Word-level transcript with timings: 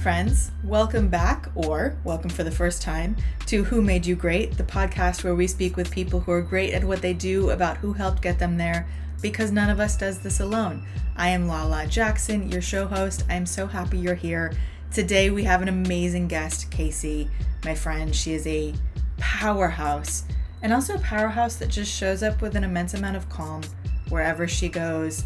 friends. 0.00 0.50
Welcome 0.64 1.08
back, 1.08 1.50
or 1.54 1.94
welcome 2.04 2.30
for 2.30 2.42
the 2.42 2.50
first 2.50 2.80
time, 2.80 3.14
to 3.44 3.64
Who 3.64 3.82
Made 3.82 4.06
You 4.06 4.16
Great, 4.16 4.56
the 4.56 4.62
podcast 4.62 5.22
where 5.22 5.34
we 5.34 5.46
speak 5.46 5.76
with 5.76 5.90
people 5.90 6.20
who 6.20 6.32
are 6.32 6.40
great 6.40 6.72
at 6.72 6.82
what 6.82 7.02
they 7.02 7.12
do 7.12 7.50
about 7.50 7.76
who 7.76 7.92
helped 7.92 8.22
get 8.22 8.38
them 8.38 8.56
there, 8.56 8.88
because 9.20 9.52
none 9.52 9.68
of 9.68 9.78
us 9.78 9.98
does 9.98 10.20
this 10.20 10.40
alone. 10.40 10.86
I 11.16 11.28
am 11.28 11.46
Lala 11.46 11.86
Jackson, 11.86 12.50
your 12.50 12.62
show 12.62 12.86
host. 12.86 13.26
I 13.28 13.34
am 13.34 13.44
so 13.44 13.66
happy 13.66 13.98
you're 13.98 14.14
here. 14.14 14.54
Today 14.90 15.28
we 15.28 15.44
have 15.44 15.60
an 15.60 15.68
amazing 15.68 16.28
guest, 16.28 16.70
Casey, 16.70 17.28
my 17.66 17.74
friend. 17.74 18.16
She 18.16 18.32
is 18.32 18.46
a 18.46 18.72
powerhouse, 19.18 20.24
and 20.62 20.72
also 20.72 20.94
a 20.94 21.00
powerhouse 21.00 21.56
that 21.56 21.68
just 21.68 21.92
shows 21.92 22.22
up 22.22 22.40
with 22.40 22.56
an 22.56 22.64
immense 22.64 22.94
amount 22.94 23.18
of 23.18 23.28
calm 23.28 23.60
wherever 24.08 24.48
she 24.48 24.70
goes. 24.70 25.24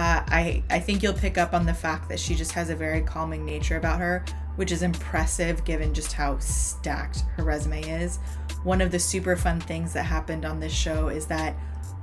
Uh, 0.00 0.24
I, 0.28 0.62
I 0.70 0.80
think 0.80 1.02
you'll 1.02 1.12
pick 1.12 1.36
up 1.36 1.52
on 1.52 1.66
the 1.66 1.74
fact 1.74 2.08
that 2.08 2.18
she 2.18 2.34
just 2.34 2.52
has 2.52 2.70
a 2.70 2.74
very 2.74 3.02
calming 3.02 3.44
nature 3.44 3.76
about 3.76 4.00
her, 4.00 4.24
which 4.56 4.72
is 4.72 4.82
impressive 4.82 5.62
given 5.66 5.92
just 5.92 6.14
how 6.14 6.38
stacked 6.38 7.24
her 7.36 7.44
resume 7.44 7.82
is. 7.82 8.18
One 8.62 8.80
of 8.80 8.92
the 8.92 8.98
super 8.98 9.36
fun 9.36 9.60
things 9.60 9.92
that 9.92 10.04
happened 10.04 10.46
on 10.46 10.58
this 10.58 10.72
show 10.72 11.08
is 11.08 11.26
that 11.26 11.54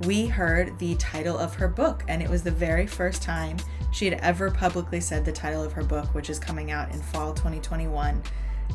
we 0.04 0.28
heard 0.28 0.78
the 0.78 0.94
title 0.94 1.36
of 1.36 1.56
her 1.56 1.66
book, 1.66 2.04
and 2.06 2.22
it 2.22 2.30
was 2.30 2.44
the 2.44 2.52
very 2.52 2.86
first 2.86 3.20
time 3.20 3.56
she 3.90 4.04
had 4.04 4.20
ever 4.20 4.48
publicly 4.48 5.00
said 5.00 5.24
the 5.24 5.32
title 5.32 5.64
of 5.64 5.72
her 5.72 5.82
book, 5.82 6.14
which 6.14 6.30
is 6.30 6.38
coming 6.38 6.70
out 6.70 6.92
in 6.92 7.02
fall 7.02 7.34
2021. 7.34 8.22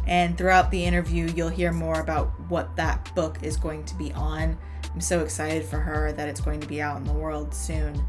And 0.05 0.37
throughout 0.37 0.69
the 0.69 0.83
interview, 0.83 1.31
you'll 1.33 1.47
hear 1.47 1.71
more 1.71 2.01
about 2.01 2.37
what 2.49 2.75
that 2.75 3.15
book 3.15 3.37
is 3.41 3.55
going 3.55 3.85
to 3.85 3.95
be 3.95 4.11
on. 4.11 4.57
I'm 4.93 4.99
so 4.99 5.21
excited 5.21 5.63
for 5.63 5.77
her 5.77 6.11
that 6.11 6.27
it's 6.27 6.41
going 6.41 6.59
to 6.59 6.67
be 6.67 6.81
out 6.81 6.97
in 6.97 7.05
the 7.05 7.13
world 7.13 7.55
soon. 7.55 8.05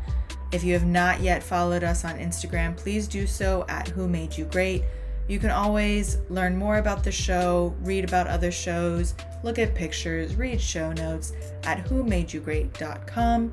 If 0.55 0.63
you 0.63 0.73
have 0.75 0.87
not 0.87 1.21
yet 1.21 1.43
followed 1.43 1.83
us 1.83 2.05
on 2.05 2.17
Instagram, 2.17 2.77
please 2.77 3.09
do 3.09 3.27
so 3.27 3.65
at 3.69 3.89
Who 3.89 4.07
Made 4.07 4.39
You 4.39 4.45
Great. 4.45 4.85
You 5.27 5.41
can 5.41 5.51
always 5.51 6.19
learn 6.29 6.57
more 6.57 6.79
about 6.79 7.03
the 7.03 7.11
show, 7.11 7.75
read 7.81 8.05
about 8.05 8.29
other 8.29 8.53
shows, 8.53 9.17
look 9.43 9.59
at 9.59 9.75
pictures, 9.75 10.37
read 10.37 10.61
show 10.61 10.93
notes 10.93 11.33
at 11.65 11.85
whomadeyougreat.com. 11.87 13.53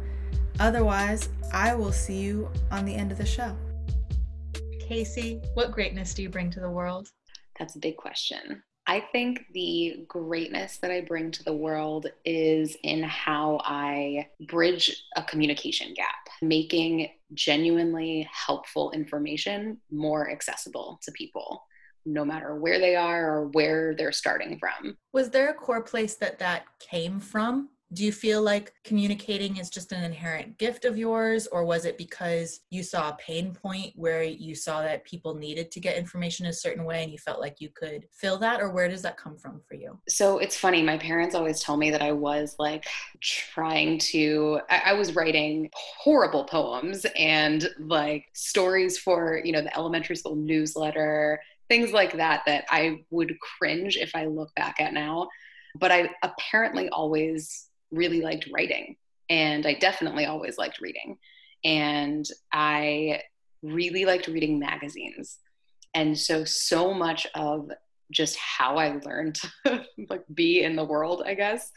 Otherwise, 0.60 1.30
I 1.52 1.74
will 1.74 1.92
see 1.92 2.20
you 2.20 2.52
on 2.70 2.86
the 2.86 2.94
end 2.94 3.12
of 3.12 3.18
the 3.18 3.26
show. 3.26 3.58
Casey, 4.80 5.42
what 5.56 5.72
greatness 5.72 6.14
do 6.14 6.22
you 6.22 6.30
bring 6.30 6.52
to 6.52 6.60
the 6.60 6.70
world? 6.70 7.10
That's 7.58 7.76
a 7.78 7.80
big 7.80 7.98
question. 7.98 8.62
I 8.92 9.00
think 9.00 9.45
the 9.53 10.03
greatness 10.06 10.80
that 10.80 10.92
I 10.92 11.00
bring 11.00 11.31
to 11.31 11.44
the 11.45 11.53
world 11.53 12.08
is 12.25 12.75
in 12.84 13.03
how 13.03 13.61
I 13.64 14.28
bridge 14.47 15.06
a 15.16 15.23
communication 15.23 15.94
gap, 15.94 16.28
making 16.42 17.09
genuinely 17.34 18.28
helpful 18.30 18.92
information 18.92 19.78
more 19.92 20.30
accessible 20.30 21.00
to 21.03 21.12
people 21.14 21.64
no 22.06 22.25
matter 22.25 22.53
where 22.56 22.80
they 22.80 22.97
are 22.97 23.31
or 23.31 23.47
where 23.53 23.95
they're 23.95 24.12
starting 24.12 24.59
from. 24.59 24.97
Was 25.14 25.30
there 25.30 25.52
a 25.52 25.53
core 25.53 25.84
place 25.84 26.16
that 26.16 26.39
that 26.39 26.64
came 26.81 27.22
from? 27.22 27.69
Do 27.94 28.06
you 28.06 28.11
feel 28.11 28.42
like 28.42 28.73
communicating 28.84 29.58
is 29.58 29.70
just 29.70 29.92
an 29.92 30.03
inherent 30.03 30.57
gift 30.57 30.85
of 30.85 30.97
yours 30.97 31.47
or 31.47 31.66
was 31.66 31.85
it 31.85 31.97
because 31.97 32.62
you 32.69 32.84
saw 32.84 33.09
a 33.09 33.18
pain 33.18 33.53
point 33.53 33.91
where 33.96 34.24
you 34.24 34.56
saw 34.56 34.81
that 34.81 35.03
people 35.03 35.35
needed 35.35 35.72
to 35.72 35.79
get 35.79 35.97
information 35.97 36.46
a 36.46 36.53
certain 36.53 36.85
way 36.85 37.03
and 37.03 37.12
you 37.12 37.18
felt 37.18 37.41
like 37.41 37.59
you 37.59 37.69
could 37.69 38.06
fill 38.13 38.38
that 38.38 38.62
or 38.62 38.69
where 38.69 38.88
does 38.88 39.01
that 39.01 39.18
come 39.18 39.38
from 39.38 39.59
for 39.68 39.75
you? 39.75 39.97
So 40.07 40.38
it's 40.38 40.57
funny 40.57 40.81
my 40.81 40.97
parents 40.97 41.35
always 41.35 41.59
tell 41.59 41.78
me 41.78 41.91
that 41.91 42.01
i 42.01 42.12
was 42.12 42.56
like 42.59 42.85
trying 43.22 43.97
to 44.00 44.59
I, 44.69 44.81
I 44.88 44.94
was 44.94 45.16
writing 45.16 45.69
horrible 45.74 46.46
poems 46.46 47.06
and 47.18 47.68
like 47.80 48.25
stories 48.34 48.97
for 48.97 49.41
you 49.44 49.51
know 49.51 49.62
the 49.62 49.75
elementary 49.75 50.16
school 50.16 50.35
newsletter 50.35 51.41
things 51.69 51.91
like 51.91 52.18
that 52.18 52.44
that 52.46 52.66
i 52.69 53.03
would 53.09 53.38
cringe 53.40 53.97
if 53.97 54.16
i 54.16 54.25
look 54.25 54.53
back 54.56 54.80
at 54.80 54.94
now. 54.94 55.28
But 55.80 55.91
I 55.91 56.09
apparently 56.22 56.90
always 56.90 57.69
really 57.91 58.22
liked 58.22 58.50
writing 58.53 58.96
and 59.31 59.66
I 59.66 59.75
definitely 59.75 60.25
always 60.25 60.57
liked 60.57 60.81
reading. 60.81 61.18
And 61.63 62.25
I 62.52 63.22
really 63.63 64.03
liked 64.03 64.28
reading 64.28 64.59
magazines. 64.59 65.38
And 65.94 66.19
so, 66.19 66.44
so 66.44 66.94
much 66.94 67.25
of 67.34 67.72
just 68.12 68.38
how 68.38 68.75
I 68.75 69.00
learned 69.06 69.40
to 69.66 69.85
like 70.09 70.25
be 70.34 70.63
in 70.63 70.75
the 70.75 70.84
world, 70.84 71.24
I 71.25 71.34
guess, 71.35 71.72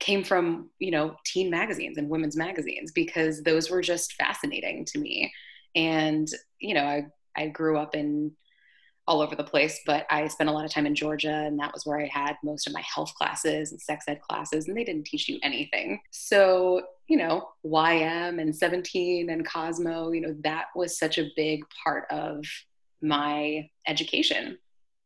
came 0.00 0.22
from, 0.22 0.68
you 0.78 0.90
know, 0.90 1.16
teen 1.24 1.48
magazines 1.48 1.96
and 1.96 2.10
women's 2.10 2.36
magazines 2.36 2.92
because 2.92 3.42
those 3.42 3.70
were 3.70 3.80
just 3.80 4.12
fascinating 4.14 4.84
to 4.86 4.98
me. 4.98 5.32
And, 5.74 6.28
you 6.58 6.74
know, 6.74 6.84
I, 6.84 7.06
I 7.34 7.46
grew 7.46 7.78
up 7.78 7.94
in 7.94 8.32
all 9.08 9.20
over 9.20 9.34
the 9.34 9.44
place, 9.44 9.80
but 9.84 10.06
I 10.10 10.28
spent 10.28 10.48
a 10.48 10.52
lot 10.52 10.64
of 10.64 10.70
time 10.70 10.86
in 10.86 10.94
Georgia, 10.94 11.32
and 11.32 11.58
that 11.58 11.72
was 11.72 11.84
where 11.84 12.00
I 12.00 12.06
had 12.06 12.36
most 12.44 12.66
of 12.66 12.72
my 12.72 12.82
health 12.82 13.12
classes 13.14 13.72
and 13.72 13.80
sex 13.80 14.04
ed 14.06 14.20
classes, 14.20 14.68
and 14.68 14.76
they 14.76 14.84
didn't 14.84 15.06
teach 15.06 15.28
you 15.28 15.38
anything. 15.42 16.00
So, 16.10 16.82
you 17.08 17.16
know, 17.16 17.48
YM 17.66 18.40
and 18.40 18.54
17 18.54 19.28
and 19.28 19.46
Cosmo, 19.46 20.12
you 20.12 20.20
know, 20.20 20.36
that 20.44 20.66
was 20.76 20.98
such 20.98 21.18
a 21.18 21.30
big 21.36 21.64
part 21.82 22.04
of 22.10 22.44
my 23.00 23.68
education. 23.88 24.58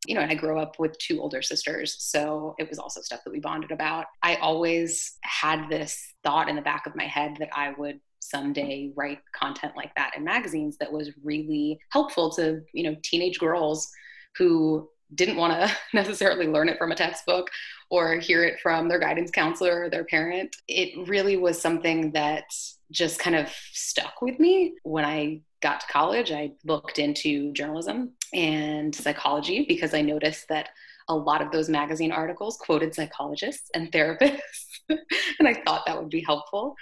You 0.05 0.13
know, 0.13 0.21
and 0.21 0.31
I 0.31 0.35
grew 0.35 0.59
up 0.59 0.79
with 0.79 0.97
two 0.99 1.19
older 1.19 1.41
sisters, 1.41 1.97
so 1.99 2.55
it 2.59 2.69
was 2.69 2.77
also 2.77 3.01
stuff 3.01 3.21
that 3.25 3.31
we 3.31 3.39
bonded 3.39 3.71
about. 3.71 4.05
I 4.21 4.35
always 4.35 5.17
had 5.21 5.69
this 5.69 6.13
thought 6.23 6.47
in 6.47 6.55
the 6.55 6.61
back 6.61 6.85
of 6.85 6.95
my 6.95 7.05
head 7.05 7.37
that 7.39 7.49
I 7.51 7.73
would 7.77 7.99
someday 8.19 8.91
write 8.95 9.19
content 9.33 9.73
like 9.75 9.93
that 9.95 10.11
in 10.15 10.23
magazines 10.23 10.77
that 10.77 10.91
was 10.91 11.11
really 11.23 11.79
helpful 11.91 12.29
to 12.29 12.61
you 12.73 12.83
know 12.83 12.95
teenage 13.03 13.39
girls 13.39 13.89
who 14.37 14.87
didn't 15.15 15.37
want 15.37 15.53
to 15.53 15.75
necessarily 15.93 16.47
learn 16.47 16.69
it 16.69 16.77
from 16.77 16.91
a 16.91 16.95
textbook 16.95 17.49
or 17.89 18.15
hear 18.15 18.43
it 18.43 18.59
from 18.59 18.89
their 18.89 18.99
guidance 18.99 19.31
counselor 19.31 19.83
or 19.83 19.89
their 19.89 20.03
parent. 20.03 20.53
It 20.67 21.07
really 21.07 21.37
was 21.37 21.61
something 21.61 22.11
that 22.11 22.43
just 22.91 23.17
kind 23.17 23.35
of 23.35 23.49
stuck 23.71 24.21
with 24.21 24.39
me. 24.39 24.75
When 24.83 25.05
i 25.05 25.41
got 25.61 25.81
to 25.81 25.87
college 25.87 26.31
i 26.31 26.51
looked 26.65 26.99
into 26.99 27.51
journalism 27.53 28.11
and 28.33 28.93
psychology 28.93 29.65
because 29.67 29.93
i 29.93 30.01
noticed 30.01 30.47
that 30.49 30.69
a 31.09 31.15
lot 31.15 31.41
of 31.41 31.51
those 31.51 31.69
magazine 31.69 32.11
articles 32.11 32.57
quoted 32.57 32.93
psychologists 32.93 33.69
and 33.73 33.91
therapists 33.91 34.39
and 34.89 35.47
i 35.47 35.53
thought 35.65 35.83
that 35.85 35.97
would 35.99 36.09
be 36.09 36.21
helpful 36.21 36.75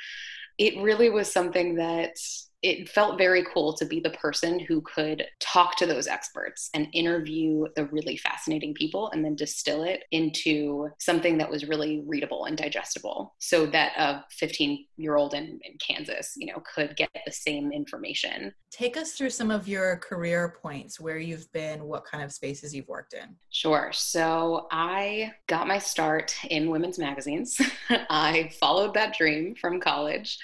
it 0.57 0.81
really 0.81 1.09
was 1.09 1.31
something 1.31 1.75
that 1.75 2.15
it 2.65 2.89
felt 2.89 3.19
very 3.19 3.45
cool 3.53 3.73
to 3.73 3.85
be 3.85 3.99
the 3.99 4.09
person 4.09 4.59
who 4.59 4.81
could 4.81 5.23
talk 5.39 5.75
to 5.75 5.85
those 5.85 6.07
experts 6.07 6.71
and 6.73 6.87
interview 6.93 7.63
the 7.75 7.85
really 7.85 8.17
fascinating 8.17 8.73
people 8.73 9.11
and 9.11 9.23
then 9.23 9.35
distill 9.35 9.83
it 9.83 10.03
into 10.11 10.89
something 10.99 11.37
that 11.37 11.49
was 11.49 11.67
really 11.67 12.03
readable 12.07 12.45
and 12.45 12.57
digestible 12.57 13.35
so 13.37 13.67
that 13.67 13.91
a 13.99 14.25
15 14.31 14.83
year 14.97 15.15
old 15.15 15.35
in, 15.35 15.59
in 15.61 15.77
Kansas, 15.79 16.33
you 16.37 16.47
know, 16.47 16.59
could 16.73 16.95
get 16.97 17.11
the 17.23 17.31
same 17.31 17.71
information. 17.71 18.51
Take 18.71 18.97
us 18.97 19.13
through 19.13 19.29
some 19.29 19.51
of 19.51 19.67
your 19.67 19.97
career 19.97 20.57
points, 20.59 20.99
where 20.99 21.19
you've 21.19 21.49
been, 21.51 21.83
what 21.83 22.03
kind 22.03 22.23
of 22.23 22.31
spaces 22.31 22.73
you've 22.73 22.87
worked 22.87 23.13
in. 23.13 23.35
Sure. 23.51 23.91
So 23.93 24.65
I 24.71 25.33
got 25.45 25.67
my 25.67 25.77
start 25.77 26.35
in 26.49 26.71
women's 26.71 26.97
magazines. 26.97 27.61
I 28.09 28.51
followed 28.59 28.95
that 28.95 29.15
dream 29.15 29.53
from 29.53 29.79
college. 29.79 30.39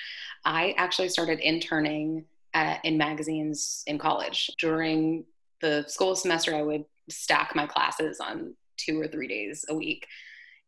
I 0.46 0.74
actually 0.78 1.10
started 1.10 1.40
interning 1.40 2.26
at, 2.54 2.84
in 2.84 2.98
magazines 2.98 3.84
in 3.88 3.98
college. 3.98 4.52
During 4.60 5.26
the 5.62 5.86
school 5.88 6.16
semester, 6.16 6.56
I 6.56 6.62
would 6.62 6.86
stack 7.10 7.56
my 7.56 7.68
classes 7.68 8.20
on 8.20 8.56
two 8.78 9.00
or 9.00 9.08
three 9.08 9.28
days 9.28 9.66
a 9.70 9.76
week, 9.76 10.08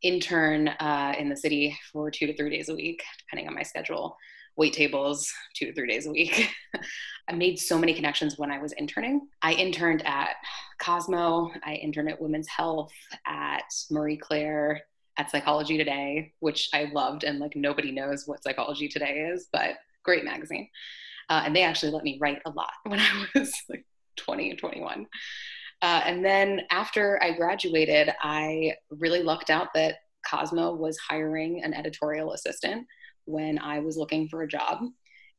intern 0.02 0.68
uh, 0.68 1.16
in 1.18 1.30
the 1.30 1.38
city 1.38 1.78
for 1.92 2.12
two 2.12 2.28
to 2.28 2.36
three 2.36 2.50
days 2.50 2.70
a 2.70 2.76
week, 2.76 3.04
depending 3.20 3.48
on 3.48 3.56
my 3.56 3.64
schedule, 3.64 4.18
wait 4.56 4.74
tables 4.74 5.32
two 5.56 5.66
to 5.66 5.74
three 5.74 5.88
days 5.88 6.06
a 6.06 6.12
week. 6.12 6.50
I 7.28 7.34
made 7.34 7.58
so 7.58 7.78
many 7.78 7.94
connections 7.94 8.38
when 8.38 8.52
I 8.52 8.60
was 8.60 8.74
interning. 8.74 9.28
I 9.42 9.54
interned 9.54 10.06
at 10.06 10.36
Cosmo, 10.80 11.52
I 11.64 11.76
interned 11.76 12.10
at 12.10 12.22
Women's 12.22 12.48
Health, 12.48 12.92
at 13.26 13.64
Marie 13.90 14.18
Claire, 14.18 14.82
at 15.18 15.30
Psychology 15.30 15.78
Today, 15.78 16.34
which 16.40 16.70
I 16.74 16.90
loved, 16.94 17.24
and 17.24 17.40
like 17.40 17.56
nobody 17.56 17.92
knows 17.92 18.24
what 18.28 18.44
Psychology 18.44 18.88
Today 18.88 19.30
is, 19.34 19.48
but 19.52 19.76
great 20.04 20.26
magazine. 20.26 20.70
Uh, 21.30 21.44
and 21.46 21.56
they 21.56 21.64
actually 21.64 21.92
let 21.92 22.04
me 22.04 22.18
write 22.20 22.42
a 22.46 22.50
lot 22.52 22.72
when 22.84 23.00
I 23.00 23.26
was 23.36 23.54
like 23.70 23.86
20 24.18 24.52
and 24.52 24.60
21. 24.60 25.08
Uh, 25.82 26.02
and 26.06 26.24
then 26.24 26.62
after 26.72 27.22
I 27.22 27.32
graduated, 27.32 28.10
I 28.22 28.74
really 28.90 29.22
lucked 29.22 29.50
out 29.50 29.74
that 29.76 29.96
Cosmo 30.26 30.74
was 30.74 30.98
hiring 30.98 31.64
an 31.64 31.74
editorial 31.74 32.32
assistant 32.34 32.88
when 33.26 33.60
I 33.60 33.80
was 33.80 33.98
looking 33.98 34.30
for 34.30 34.44
a 34.44 34.48
job. 34.48 34.80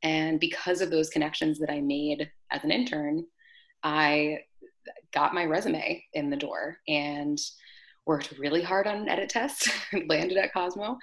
And 0.03 0.39
because 0.39 0.83
of 0.83 0.91
those 0.91 1.09
connections 1.09 1.59
that 1.61 1.71
I 1.71 1.81
made 1.81 2.31
as 2.51 2.63
an 2.63 2.71
intern, 2.71 3.25
I 3.83 4.41
got 5.15 5.35
my 5.35 5.47
resume 5.47 6.05
in 6.13 6.29
the 6.29 6.37
door. 6.37 6.77
And 6.87 7.39
worked 8.07 8.35
really 8.39 8.63
hard 8.63 8.87
on 8.87 8.97
an 8.97 9.09
edit 9.09 9.29
test, 9.31 9.69
landed 10.09 10.37
at 10.37 10.53
Cosmo. 10.53 10.99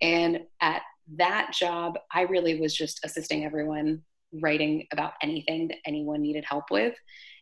And 0.00 0.40
at 0.60 0.82
that 1.16 1.52
job, 1.52 1.98
I 2.12 2.22
really 2.22 2.60
was 2.60 2.74
just 2.74 3.00
assisting 3.04 3.44
everyone 3.44 4.02
writing 4.32 4.86
about 4.92 5.12
anything 5.22 5.68
that 5.68 5.78
anyone 5.86 6.20
needed 6.20 6.44
help 6.46 6.64
with. 6.70 6.94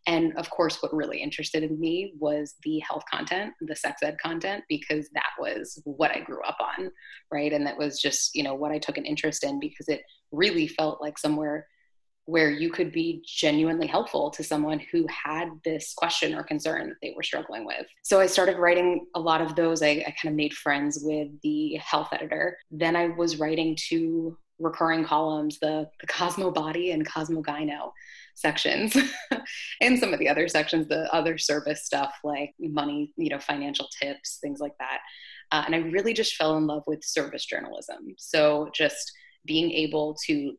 And 0.06 0.36
of 0.36 0.50
course, 0.50 0.82
what 0.82 0.92
really 0.92 1.22
interested 1.22 1.62
in 1.62 1.80
me 1.80 2.12
was 2.18 2.56
the 2.62 2.78
health 2.80 3.04
content, 3.10 3.54
the 3.62 3.74
sex 3.74 4.02
ed 4.02 4.16
content, 4.22 4.64
because 4.68 5.08
that 5.14 5.30
was 5.38 5.80
what 5.84 6.14
I 6.14 6.20
grew 6.20 6.42
up 6.42 6.58
on, 6.60 6.90
right? 7.32 7.52
And 7.52 7.66
that 7.66 7.78
was 7.78 8.00
just, 8.00 8.34
you 8.34 8.42
know, 8.42 8.54
what 8.54 8.70
I 8.70 8.78
took 8.78 8.98
an 8.98 9.06
interest 9.06 9.44
in 9.44 9.58
because 9.60 9.88
it 9.88 10.02
really 10.30 10.68
felt 10.68 11.00
like 11.00 11.18
somewhere 11.18 11.66
where 12.26 12.50
you 12.50 12.70
could 12.70 12.90
be 12.90 13.22
genuinely 13.26 13.86
helpful 13.86 14.30
to 14.30 14.42
someone 14.42 14.80
who 14.90 15.06
had 15.08 15.48
this 15.64 15.92
question 15.94 16.34
or 16.34 16.42
concern 16.42 16.88
that 16.88 16.96
they 17.02 17.12
were 17.14 17.22
struggling 17.22 17.66
with. 17.66 17.86
So 18.02 18.18
I 18.18 18.26
started 18.26 18.56
writing 18.56 19.06
a 19.14 19.20
lot 19.20 19.42
of 19.42 19.54
those. 19.56 19.82
I, 19.82 20.04
I 20.06 20.14
kind 20.20 20.32
of 20.32 20.34
made 20.34 20.54
friends 20.54 21.00
with 21.02 21.28
the 21.42 21.74
health 21.76 22.08
editor. 22.12 22.56
Then 22.70 22.96
I 22.96 23.08
was 23.08 23.38
writing 23.38 23.76
two 23.78 24.38
recurring 24.58 25.04
columns, 25.04 25.58
the, 25.58 25.88
the 26.00 26.06
Cosmo 26.06 26.50
Body 26.50 26.92
and 26.92 27.06
Cosmo 27.06 27.42
Gyno 27.42 27.90
sections, 28.34 28.96
and 29.80 29.98
some 29.98 30.12
of 30.12 30.18
the 30.18 30.28
other 30.28 30.48
sections, 30.48 30.88
the 30.88 31.12
other 31.12 31.36
service 31.36 31.84
stuff 31.84 32.14
like 32.24 32.54
money, 32.58 33.12
you 33.16 33.28
know, 33.28 33.38
financial 33.38 33.88
tips, 34.00 34.38
things 34.40 34.60
like 34.60 34.76
that. 34.78 35.00
Uh, 35.52 35.64
and 35.66 35.74
I 35.74 35.78
really 35.78 36.14
just 36.14 36.36
fell 36.36 36.56
in 36.56 36.66
love 36.66 36.84
with 36.86 37.04
service 37.04 37.44
journalism. 37.44 38.14
So 38.16 38.70
just 38.74 39.12
being 39.44 39.70
able 39.72 40.16
to 40.26 40.56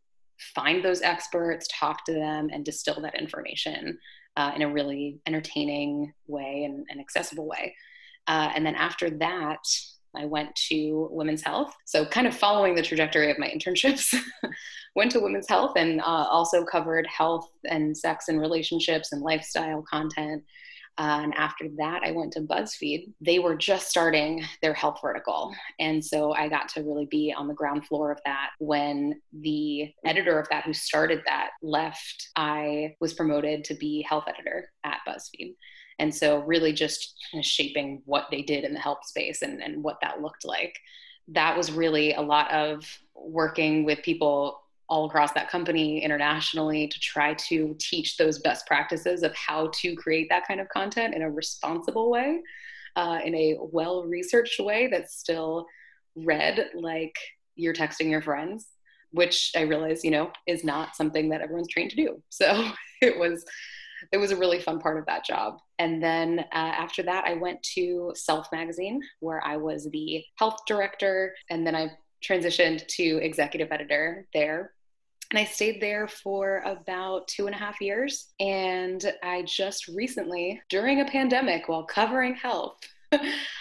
find 0.53 0.83
those 0.83 1.01
experts, 1.01 1.67
talk 1.71 2.05
to 2.05 2.13
them, 2.13 2.49
and 2.51 2.65
distill 2.65 3.01
that 3.01 3.19
information 3.19 3.97
uh, 4.37 4.51
in 4.55 4.61
a 4.61 4.71
really 4.71 5.19
entertaining 5.25 6.13
way 6.27 6.63
and, 6.65 6.85
and 6.89 6.99
accessible 6.99 7.47
way. 7.47 7.75
Uh, 8.27 8.51
and 8.55 8.65
then 8.65 8.75
after 8.75 9.09
that, 9.09 9.59
I 10.15 10.25
went 10.25 10.55
to 10.69 11.09
women's 11.11 11.41
health. 11.41 11.75
So, 11.85 12.05
kind 12.05 12.27
of 12.27 12.35
following 12.35 12.75
the 12.75 12.81
trajectory 12.81 13.31
of 13.31 13.37
my 13.37 13.47
internships, 13.55 14.15
went 14.95 15.11
to 15.11 15.19
women's 15.19 15.47
health 15.47 15.73
and 15.75 16.01
uh, 16.01 16.03
also 16.03 16.63
covered 16.63 17.05
health 17.07 17.49
and 17.65 17.95
sex 17.97 18.27
and 18.27 18.39
relationships 18.39 19.11
and 19.11 19.21
lifestyle 19.21 19.83
content. 19.89 20.43
Uh, 20.97 21.19
and 21.23 21.33
after 21.35 21.67
that, 21.77 22.03
I 22.03 22.11
went 22.11 22.31
to 22.33 22.41
BuzzFeed. 22.41 23.11
They 23.19 23.39
were 23.39 23.55
just 23.55 23.89
starting 23.89 24.43
their 24.61 24.73
health 24.73 24.99
vertical. 25.01 25.53
And 25.79 26.03
so 26.03 26.31
I 26.33 26.47
got 26.47 26.69
to 26.69 26.83
really 26.83 27.05
be 27.05 27.33
on 27.35 27.47
the 27.47 27.53
ground 27.53 27.85
floor 27.85 28.11
of 28.11 28.19
that. 28.25 28.51
When 28.59 29.19
the 29.33 29.91
editor 30.05 30.39
of 30.39 30.47
that, 30.49 30.63
who 30.63 30.73
started 30.73 31.21
that, 31.25 31.49
left, 31.61 32.29
I 32.37 32.95
was 33.01 33.13
promoted 33.13 33.65
to 33.65 33.73
be 33.73 34.05
health 34.07 34.25
editor 34.27 34.71
at 34.85 34.99
BuzzFeed. 35.07 35.55
And 35.99 36.13
so, 36.13 36.39
really, 36.39 36.73
just 36.73 37.15
kind 37.31 37.41
of 37.41 37.45
shaping 37.45 38.01
what 38.05 38.27
they 38.31 38.41
did 38.41 38.63
in 38.63 38.73
the 38.73 38.79
health 38.79 39.05
space 39.05 39.41
and, 39.41 39.61
and 39.61 39.83
what 39.83 39.97
that 40.01 40.21
looked 40.21 40.45
like. 40.45 40.77
That 41.29 41.57
was 41.57 41.71
really 41.71 42.13
a 42.13 42.21
lot 42.21 42.51
of 42.51 42.85
working 43.15 43.85
with 43.85 44.03
people 44.03 44.61
all 44.87 45.05
across 45.05 45.31
that 45.33 45.49
company 45.49 46.03
internationally 46.03 46.87
to 46.87 46.99
try 46.99 47.33
to 47.33 47.75
teach 47.79 48.17
those 48.17 48.39
best 48.39 48.67
practices 48.67 49.23
of 49.23 49.33
how 49.35 49.69
to 49.73 49.95
create 49.95 50.27
that 50.29 50.47
kind 50.47 50.59
of 50.59 50.69
content 50.69 51.15
in 51.15 51.21
a 51.23 51.29
responsible 51.29 52.11
way, 52.11 52.41
uh, 52.95 53.19
in 53.23 53.33
a 53.35 53.57
well 53.59 54.03
researched 54.03 54.59
way 54.59 54.87
that's 54.87 55.17
still 55.17 55.65
read 56.15 56.69
like 56.75 57.15
you're 57.55 57.73
texting 57.73 58.09
your 58.09 58.21
friends, 58.21 58.67
which 59.11 59.51
I 59.55 59.61
realize, 59.61 60.03
you 60.03 60.11
know, 60.11 60.31
is 60.45 60.63
not 60.63 60.95
something 60.95 61.29
that 61.29 61.41
everyone's 61.41 61.69
trained 61.69 61.91
to 61.91 61.95
do. 61.95 62.21
So 62.29 62.71
it 63.01 63.17
was. 63.17 63.45
It 64.11 64.17
was 64.17 64.29
a 64.29 64.35
really 64.35 64.59
fun 64.59 64.79
part 64.79 64.99
of 64.99 65.05
that 65.07 65.25
job. 65.25 65.57
And 65.79 66.03
then 66.03 66.39
uh, 66.39 66.43
after 66.53 67.01
that, 67.03 67.25
I 67.25 67.33
went 67.35 67.63
to 67.73 68.11
Self 68.13 68.51
Magazine, 68.51 69.01
where 69.19 69.43
I 69.43 69.57
was 69.57 69.87
the 69.91 70.23
health 70.37 70.57
director. 70.67 71.33
And 71.49 71.65
then 71.65 71.75
I 71.75 71.89
transitioned 72.27 72.87
to 72.87 73.19
executive 73.23 73.71
editor 73.71 74.27
there 74.33 74.71
and 75.31 75.39
I 75.39 75.45
stayed 75.45 75.81
there 75.81 76.07
for 76.07 76.61
about 76.65 77.27
two 77.27 77.47
and 77.47 77.55
a 77.55 77.57
half 77.57 77.81
years. 77.81 78.27
And 78.39 79.03
I 79.23 79.41
just 79.43 79.87
recently, 79.87 80.61
during 80.69 81.01
a 81.01 81.05
pandemic 81.05 81.67
while 81.67 81.83
covering 81.83 82.35
health, 82.35 82.77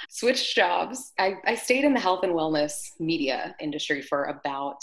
switched 0.08 0.54
jobs. 0.54 1.12
I, 1.18 1.34
I 1.46 1.54
stayed 1.54 1.84
in 1.84 1.94
the 1.94 2.00
health 2.00 2.22
and 2.22 2.32
wellness 2.32 2.90
media 3.00 3.54
industry 3.60 4.02
for 4.02 4.24
about 4.24 4.78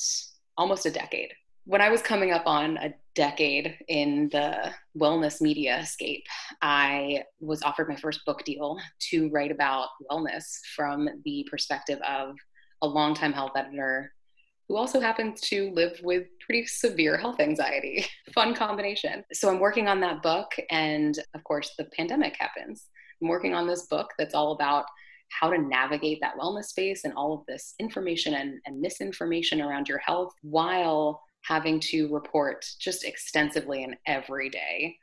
almost 0.58 0.86
a 0.86 0.92
decade. 0.92 1.34
When 1.66 1.82
I 1.82 1.90
was 1.90 2.02
coming 2.02 2.32
up 2.32 2.48
on 2.48 2.78
a 2.78 2.94
decade 3.14 3.78
in 3.88 4.30
the 4.32 4.74
wellness 4.98 5.42
media 5.42 5.86
scape, 5.86 6.26
I 6.62 7.24
was 7.40 7.62
offered 7.62 7.88
my 7.88 7.96
first 7.96 8.26
book 8.26 8.44
deal 8.44 8.80
to 9.12 9.30
write 9.30 9.52
about 9.52 9.90
wellness 10.10 10.58
from 10.76 11.08
the 11.24 11.48
perspective 11.50 12.00
of 12.08 12.36
a 12.82 12.88
longtime 12.88 13.34
health 13.34 13.52
editor 13.56 14.14
who 14.68 14.78
also 14.78 15.02
happens 15.02 15.42
to 15.42 15.70
live 15.72 16.00
with 16.02 16.28
pretty 16.40 16.66
severe 16.66 17.18
health 17.18 17.40
anxiety. 17.40 18.06
Fun 18.34 18.56
combination. 18.56 19.24
So 19.34 19.50
I'm 19.50 19.60
working 19.60 19.88
on 19.88 20.00
that 20.00 20.22
book, 20.22 20.52
and 20.70 21.18
of 21.34 21.44
course, 21.44 21.74
the 21.78 21.86
pandemic 21.98 22.38
happens. 22.40 22.86
I'm 23.22 23.28
working 23.28 23.54
on 23.54 23.68
this 23.68 23.88
book 23.88 24.12
that's 24.18 24.34
all 24.34 24.54
about 24.54 24.86
how 25.28 25.50
to 25.50 25.58
navigate 25.58 26.20
that 26.22 26.38
wellness 26.38 26.66
space 26.66 27.04
and 27.04 27.14
all 27.16 27.34
of 27.34 27.46
this 27.48 27.74
information 27.80 28.34
and, 28.36 28.60
and 28.66 28.80
misinformation 28.80 29.62
around 29.62 29.88
your 29.88 29.98
health 30.00 30.34
while 30.42 31.22
having 31.44 31.80
to 31.80 32.08
report 32.14 32.66
just 32.80 33.04
extensively 33.04 33.84
and 33.84 33.96
every 34.06 34.50
day 34.50 34.96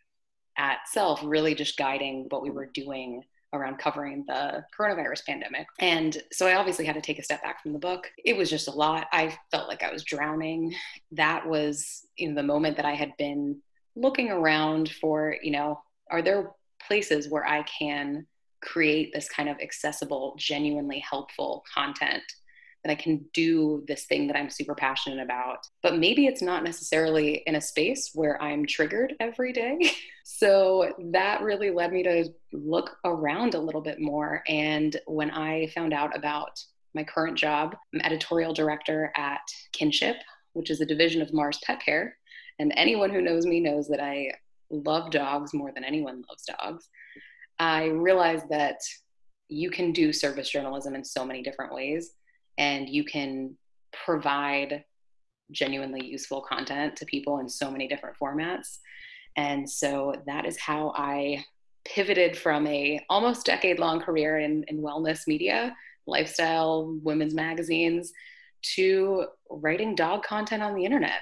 at 0.56 0.78
self, 0.90 1.20
really 1.22 1.54
just 1.54 1.76
guiding 1.76 2.26
what 2.30 2.42
we 2.42 2.50
were 2.50 2.70
doing 2.72 3.22
around 3.52 3.78
covering 3.78 4.24
the 4.26 4.64
coronavirus 4.78 5.24
pandemic. 5.24 5.66
And 5.78 6.16
so 6.32 6.46
I 6.46 6.56
obviously 6.56 6.84
had 6.84 6.94
to 6.94 7.00
take 7.00 7.18
a 7.18 7.24
step 7.24 7.42
back 7.42 7.62
from 7.62 7.72
the 7.72 7.78
book. 7.78 8.10
It 8.24 8.36
was 8.36 8.50
just 8.50 8.68
a 8.68 8.72
lot. 8.72 9.06
I 9.12 9.36
felt 9.50 9.68
like 9.68 9.82
I 9.82 9.92
was 9.92 10.04
drowning. 10.04 10.74
That 11.12 11.46
was 11.46 12.06
in 12.18 12.34
the 12.34 12.42
moment 12.42 12.76
that 12.76 12.84
I 12.84 12.94
had 12.94 13.16
been 13.16 13.60
looking 13.96 14.30
around 14.30 14.90
for, 15.00 15.36
you 15.42 15.50
know, 15.50 15.80
are 16.10 16.22
there 16.22 16.50
places 16.86 17.28
where 17.28 17.46
I 17.46 17.62
can 17.62 18.26
create 18.60 19.12
this 19.12 19.28
kind 19.28 19.48
of 19.48 19.58
accessible, 19.60 20.34
genuinely 20.38 21.02
helpful 21.08 21.64
content 21.72 22.22
that 22.84 22.92
I 22.92 22.94
can 22.94 23.24
do 23.34 23.84
this 23.88 24.04
thing 24.04 24.26
that 24.28 24.36
I'm 24.36 24.50
super 24.50 24.74
passionate 24.74 25.22
about. 25.22 25.66
But 25.82 25.98
maybe 25.98 26.26
it's 26.26 26.42
not 26.42 26.64
necessarily 26.64 27.42
in 27.46 27.56
a 27.56 27.60
space 27.60 28.10
where 28.14 28.40
I'm 28.40 28.66
triggered 28.66 29.14
every 29.20 29.52
day. 29.52 29.90
so 30.24 30.92
that 31.12 31.42
really 31.42 31.70
led 31.70 31.92
me 31.92 32.02
to 32.04 32.32
look 32.52 32.96
around 33.04 33.54
a 33.54 33.60
little 33.60 33.80
bit 33.80 34.00
more. 34.00 34.42
And 34.48 34.96
when 35.06 35.30
I 35.30 35.68
found 35.74 35.92
out 35.92 36.16
about 36.16 36.60
my 36.94 37.04
current 37.04 37.36
job, 37.36 37.76
I'm 37.94 38.00
editorial 38.02 38.54
director 38.54 39.12
at 39.16 39.40
Kinship, 39.72 40.16
which 40.52 40.70
is 40.70 40.80
a 40.80 40.86
division 40.86 41.20
of 41.20 41.34
Mars 41.34 41.58
Pet 41.64 41.80
Care. 41.80 42.16
And 42.58 42.72
anyone 42.76 43.10
who 43.10 43.20
knows 43.20 43.46
me 43.46 43.60
knows 43.60 43.88
that 43.88 44.00
I 44.00 44.32
love 44.70 45.10
dogs 45.10 45.54
more 45.54 45.72
than 45.72 45.84
anyone 45.84 46.22
loves 46.28 46.44
dogs. 46.44 46.88
I 47.58 47.86
realized 47.86 48.48
that 48.50 48.78
you 49.48 49.70
can 49.70 49.92
do 49.92 50.12
service 50.12 50.50
journalism 50.50 50.94
in 50.94 51.04
so 51.04 51.24
many 51.24 51.42
different 51.42 51.72
ways 51.72 52.12
and 52.58 52.88
you 52.88 53.04
can 53.04 53.56
provide 54.04 54.84
genuinely 55.50 56.04
useful 56.04 56.42
content 56.42 56.96
to 56.96 57.06
people 57.06 57.38
in 57.38 57.48
so 57.48 57.70
many 57.70 57.88
different 57.88 58.16
formats. 58.20 58.78
And 59.36 59.68
so 59.68 60.14
that 60.26 60.44
is 60.44 60.58
how 60.58 60.92
i 60.96 61.44
pivoted 61.84 62.36
from 62.36 62.66
a 62.66 63.00
almost 63.08 63.46
decade 63.46 63.78
long 63.78 64.00
career 64.00 64.40
in, 64.40 64.62
in 64.68 64.82
wellness 64.82 65.26
media 65.26 65.74
lifestyle 66.06 66.98
women's 67.02 67.34
magazines 67.34 68.12
to 68.62 69.24
writing 69.50 69.94
dog 69.94 70.22
content 70.22 70.62
on 70.62 70.74
the 70.74 70.84
internet. 70.84 71.20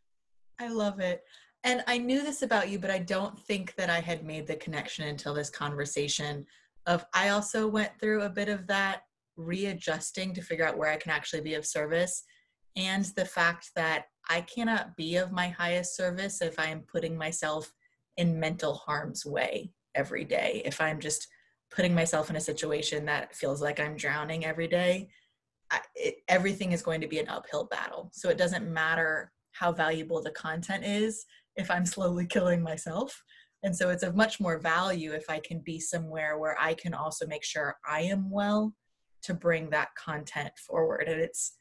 I 0.60 0.68
love 0.68 0.98
it. 1.00 1.22
And 1.62 1.84
i 1.86 1.98
knew 1.98 2.22
this 2.22 2.40
about 2.40 2.70
you 2.70 2.78
but 2.78 2.90
i 2.90 2.98
don't 2.98 3.38
think 3.38 3.74
that 3.74 3.90
i 3.90 4.00
had 4.00 4.24
made 4.24 4.46
the 4.46 4.56
connection 4.56 5.08
until 5.08 5.34
this 5.34 5.50
conversation 5.50 6.46
of 6.86 7.04
i 7.12 7.28
also 7.28 7.68
went 7.68 7.92
through 8.00 8.22
a 8.22 8.30
bit 8.30 8.48
of 8.48 8.66
that 8.66 9.02
readjusting 9.36 10.34
to 10.34 10.42
figure 10.42 10.66
out 10.66 10.78
where 10.78 10.90
I 10.90 10.96
can 10.96 11.12
actually 11.12 11.42
be 11.42 11.54
of 11.54 11.66
service, 11.66 12.22
and 12.76 13.04
the 13.16 13.24
fact 13.24 13.70
that 13.76 14.04
I 14.28 14.42
cannot 14.42 14.96
be 14.96 15.16
of 15.16 15.32
my 15.32 15.48
highest 15.48 15.96
service 15.96 16.40
if 16.40 16.58
I 16.58 16.66
am 16.66 16.84
putting 16.90 17.16
myself 17.16 17.72
in 18.16 18.38
mental 18.38 18.74
harm's 18.74 19.24
way 19.26 19.72
every 19.94 20.24
day. 20.24 20.62
If 20.64 20.80
I'm 20.80 21.00
just 21.00 21.26
putting 21.70 21.94
myself 21.94 22.30
in 22.30 22.36
a 22.36 22.40
situation 22.40 23.04
that 23.06 23.34
feels 23.34 23.62
like 23.62 23.80
I'm 23.80 23.96
drowning 23.96 24.44
every 24.44 24.68
day, 24.68 25.08
I, 25.70 25.80
it, 25.94 26.16
everything 26.28 26.72
is 26.72 26.82
going 26.82 27.00
to 27.00 27.08
be 27.08 27.18
an 27.18 27.28
uphill 27.28 27.64
battle. 27.64 28.10
So 28.12 28.28
it 28.28 28.38
doesn't 28.38 28.72
matter 28.72 29.32
how 29.52 29.72
valuable 29.72 30.22
the 30.22 30.30
content 30.32 30.84
is 30.84 31.24
if 31.56 31.70
I'm 31.70 31.86
slowly 31.86 32.26
killing 32.28 32.62
myself. 32.62 33.22
And 33.62 33.76
so 33.76 33.90
it's 33.90 34.02
of 34.02 34.16
much 34.16 34.40
more 34.40 34.58
value 34.58 35.12
if 35.12 35.28
I 35.28 35.40
can 35.40 35.60
be 35.60 35.78
somewhere 35.78 36.38
where 36.38 36.56
I 36.58 36.74
can 36.74 36.94
also 36.94 37.26
make 37.26 37.44
sure 37.44 37.76
I 37.88 38.02
am 38.02 38.30
well 38.30 38.74
to 39.22 39.34
bring 39.34 39.70
that 39.70 39.94
content 39.94 40.52
forward. 40.58 41.04
And 41.06 41.20
it's 41.20 41.52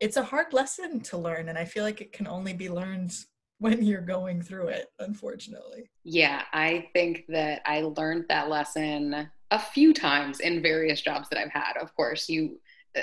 it's 0.00 0.16
a 0.16 0.22
hard 0.22 0.52
lesson 0.52 1.00
to 1.00 1.16
learn 1.16 1.48
and 1.48 1.56
i 1.56 1.64
feel 1.64 1.84
like 1.84 2.00
it 2.00 2.12
can 2.12 2.26
only 2.26 2.52
be 2.52 2.68
learned 2.68 3.14
when 3.58 3.82
you're 3.82 4.00
going 4.00 4.42
through 4.42 4.66
it 4.66 4.88
unfortunately. 4.98 5.88
Yeah 6.02 6.42
i 6.52 6.88
think 6.92 7.24
that 7.28 7.62
i 7.64 7.80
learned 7.82 8.26
that 8.28 8.48
lesson 8.48 9.30
a 9.50 9.58
few 9.58 9.94
times 9.94 10.40
in 10.40 10.60
various 10.60 11.00
jobs 11.00 11.28
that 11.30 11.38
i've 11.38 11.52
had. 11.52 11.76
Of 11.80 11.94
course 11.94 12.28
you 12.28 12.60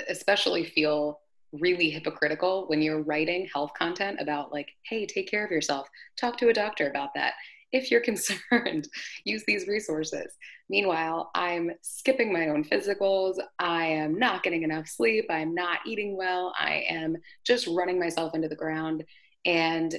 especially 0.08 0.64
feel 0.64 1.20
really 1.52 1.90
hypocritical 1.90 2.66
when 2.68 2.80
you're 2.80 3.02
writing 3.02 3.48
health 3.52 3.72
content 3.76 4.18
about 4.20 4.52
like 4.52 4.70
hey 4.84 5.06
take 5.06 5.30
care 5.30 5.44
of 5.44 5.50
yourself. 5.50 5.88
Talk 6.20 6.36
to 6.38 6.48
a 6.48 6.54
doctor 6.54 6.88
about 6.88 7.10
that 7.14 7.34
if 7.72 7.90
you're 7.90 8.00
concerned, 8.12 8.88
use 9.24 9.42
these 9.46 9.66
resources. 9.66 10.36
Meanwhile, 10.68 11.30
I'm 11.34 11.72
skipping 11.82 12.32
my 12.32 12.48
own 12.48 12.64
physicals. 12.64 13.38
I 13.58 13.86
am 13.86 14.18
not 14.18 14.42
getting 14.42 14.62
enough 14.62 14.88
sleep. 14.88 15.26
I'm 15.30 15.54
not 15.54 15.80
eating 15.86 16.16
well. 16.16 16.54
I 16.58 16.84
am 16.88 17.16
just 17.44 17.66
running 17.66 17.98
myself 17.98 18.34
into 18.34 18.48
the 18.48 18.56
ground. 18.56 19.04
And 19.44 19.94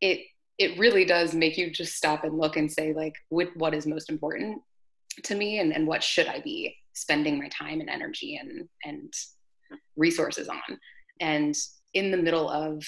it 0.00 0.20
it 0.58 0.78
really 0.78 1.04
does 1.04 1.34
make 1.34 1.56
you 1.56 1.70
just 1.70 1.96
stop 1.96 2.24
and 2.24 2.38
look 2.38 2.56
and 2.56 2.70
say, 2.70 2.92
like, 2.92 3.14
what 3.30 3.74
is 3.74 3.86
most 3.86 4.10
important 4.10 4.60
to 5.24 5.34
me 5.34 5.58
and, 5.58 5.72
and 5.72 5.86
what 5.86 6.04
should 6.04 6.26
I 6.26 6.40
be 6.40 6.76
spending 6.92 7.38
my 7.38 7.48
time 7.48 7.80
and 7.80 7.88
energy 7.88 8.36
and 8.36 8.68
and 8.84 9.12
resources 9.96 10.48
on. 10.48 10.78
And 11.20 11.56
in 11.94 12.10
the 12.10 12.16
middle 12.16 12.48
of 12.48 12.84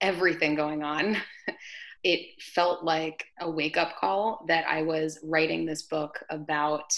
everything 0.00 0.54
going 0.54 0.82
on, 0.82 1.16
it 2.06 2.40
felt 2.40 2.84
like 2.84 3.24
a 3.40 3.50
wake 3.50 3.76
up 3.76 3.96
call 3.96 4.44
that 4.46 4.64
I 4.68 4.82
was 4.82 5.18
writing 5.24 5.66
this 5.66 5.82
book 5.82 6.22
about 6.30 6.94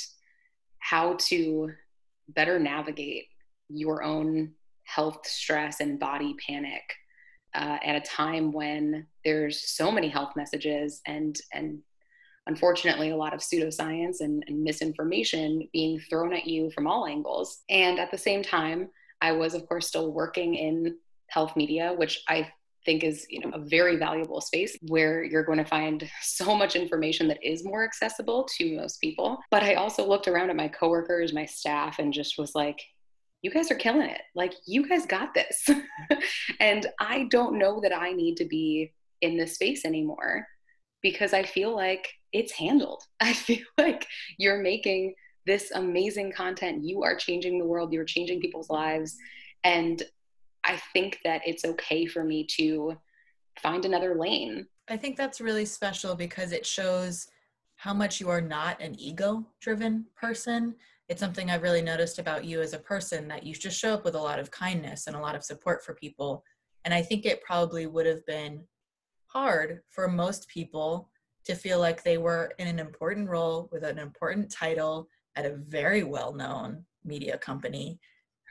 how 0.81 1.17
to 1.29 1.71
better 2.29 2.59
navigate 2.59 3.25
your 3.71 4.03
own 4.03 4.53
health 4.85 5.27
stress 5.27 5.81
and 5.81 5.99
body 5.99 6.37
panic 6.47 6.83
uh, 7.55 7.79
at 7.83 7.97
a 7.97 8.07
time 8.07 8.53
when 8.53 9.07
there's 9.25 9.67
so 9.71 9.91
many 9.91 10.09
health 10.09 10.35
messages 10.37 11.01
and 11.07 11.41
and 11.55 11.79
unfortunately 12.47 13.09
a 13.09 13.17
lot 13.17 13.33
of 13.33 13.41
pseudoscience 13.41 14.17
and, 14.21 14.45
and 14.47 14.63
misinformation 14.63 15.67
being 15.73 15.99
thrown 16.11 16.35
at 16.35 16.47
you 16.47 16.71
from 16.73 16.87
all 16.87 17.07
angles. 17.07 17.63
And 17.71 17.99
at 17.99 18.11
the 18.11 18.19
same 18.19 18.43
time 18.43 18.91
i 19.23 19.33
was 19.33 19.55
of 19.55 19.67
course 19.67 19.89
still 19.89 20.13
working 20.13 20.55
in 20.55 20.97
health 21.29 21.57
media 21.57 21.95
which 21.97 22.23
i 22.29 22.47
think 22.89 23.05
is 23.05 23.27
you 23.29 23.41
know 23.41 23.51
a 23.53 23.59
very 23.59 23.97
valuable 23.97 24.41
space 24.41 24.75
where 24.89 25.23
you're 25.23 25.45
going 25.45 25.59
to 25.59 25.65
find 25.65 26.11
so 26.23 26.57
much 26.57 26.75
information 26.75 27.29
that 27.29 27.43
is 27.43 27.63
more 27.63 27.85
accessible 27.85 28.49
to 28.57 28.77
most 28.77 28.99
people. 29.01 29.39
But 29.51 29.63
i 29.63 29.75
also 29.75 30.09
looked 30.09 30.29
around 30.29 30.49
at 30.49 30.57
my 30.57 30.69
coworkers 30.69 31.35
my 31.35 31.45
staff 31.45 31.99
and 31.99 32.13
just 32.13 32.39
was 32.39 32.55
like 32.55 32.81
you 33.43 33.51
guys 33.53 33.71
are 33.71 33.77
killing 33.77 34.09
it. 34.09 34.23
Like 34.35 34.55
you 34.67 34.89
guys 34.89 35.07
got 35.07 35.35
this. 35.35 35.69
And 36.61 36.87
i 36.99 37.27
don't 37.31 37.59
know 37.59 37.81
that 37.83 37.97
i 37.97 38.13
need 38.13 38.37
to 38.39 38.47
be 38.47 38.93
in 39.21 39.37
this 39.37 39.55
space 39.55 39.85
anymore 39.85 40.47
because 41.03 41.33
i 41.33 41.43
feel 41.43 41.75
like 41.75 42.09
it's 42.33 42.53
handled. 42.53 43.03
I 43.21 43.33
feel 43.33 43.65
like 43.77 44.07
you're 44.39 44.63
making 44.63 45.15
this 45.47 45.71
amazing 45.75 46.33
content. 46.33 46.85
You 46.85 47.03
are 47.03 47.17
changing 47.17 47.59
the 47.59 47.65
world. 47.65 47.93
You're 47.93 48.05
changing 48.05 48.41
people's 48.41 48.71
lives. 48.71 49.17
And 49.65 50.03
I 50.65 50.81
think 50.93 51.19
that 51.25 51.43
it's 51.47 51.65
okay 51.65 52.07
for 52.07 52.25
me 52.25 52.47
to 52.57 52.97
find 53.63 53.85
another 53.85 54.15
lane. 54.15 54.67
I 54.89 54.97
think 54.97 55.17
that's 55.17 55.41
really 55.41 55.65
special 55.65 56.15
because 56.15 56.53
it 56.53 56.65
shows 56.65 57.27
how 57.77 57.95
much 57.95 58.21
you 58.21 58.29
are 58.29 58.41
not 58.41 58.81
an 58.81 58.99
ego 58.99 59.47
driven 59.61 60.07
person. 60.17 60.75
It's 61.09 61.21
something 61.21 61.51
I've 61.51 61.63
really 61.63 61.83
noticed 61.83 62.19
about 62.19 62.45
you 62.45 62.61
as 62.61 62.73
a 62.73 62.79
person 62.79 63.29
that 63.29 63.45
you 63.45 63.55
just 63.55 63.79
show 63.79 63.95
up 63.95 64.05
with 64.05 64.15
a 64.15 64.21
lot 64.21 64.39
of 64.39 64.51
kindness 64.51 65.07
and 65.07 65.17
a 65.17 65.21
lot 65.21 65.35
of 65.35 65.45
support 65.45 65.85
for 65.85 65.95
people. 65.95 66.43
And 66.85 66.93
I 66.93 67.03
think 67.03 67.25
it 67.25 67.43
probably 67.43 67.87
would 67.87 68.07
have 68.07 68.25
been 68.27 68.65
hard 69.27 69.81
for 69.91 70.09
most 70.09 70.49
people 70.49 71.11
to 71.45 71.55
feel 71.55 71.79
like 71.79 72.03
they 72.03 72.19
were 72.19 72.53
in 72.59 72.67
an 72.67 72.79
important 72.79 73.29
role 73.29 73.69
with 73.73 73.85
an 73.85 73.99
important 73.99 74.51
title 74.51 75.09
at 75.37 75.47
a 75.47 75.57
very 75.69 76.03
well 76.03 76.35
known 76.35 76.85
media 77.05 77.39
company 77.39 77.99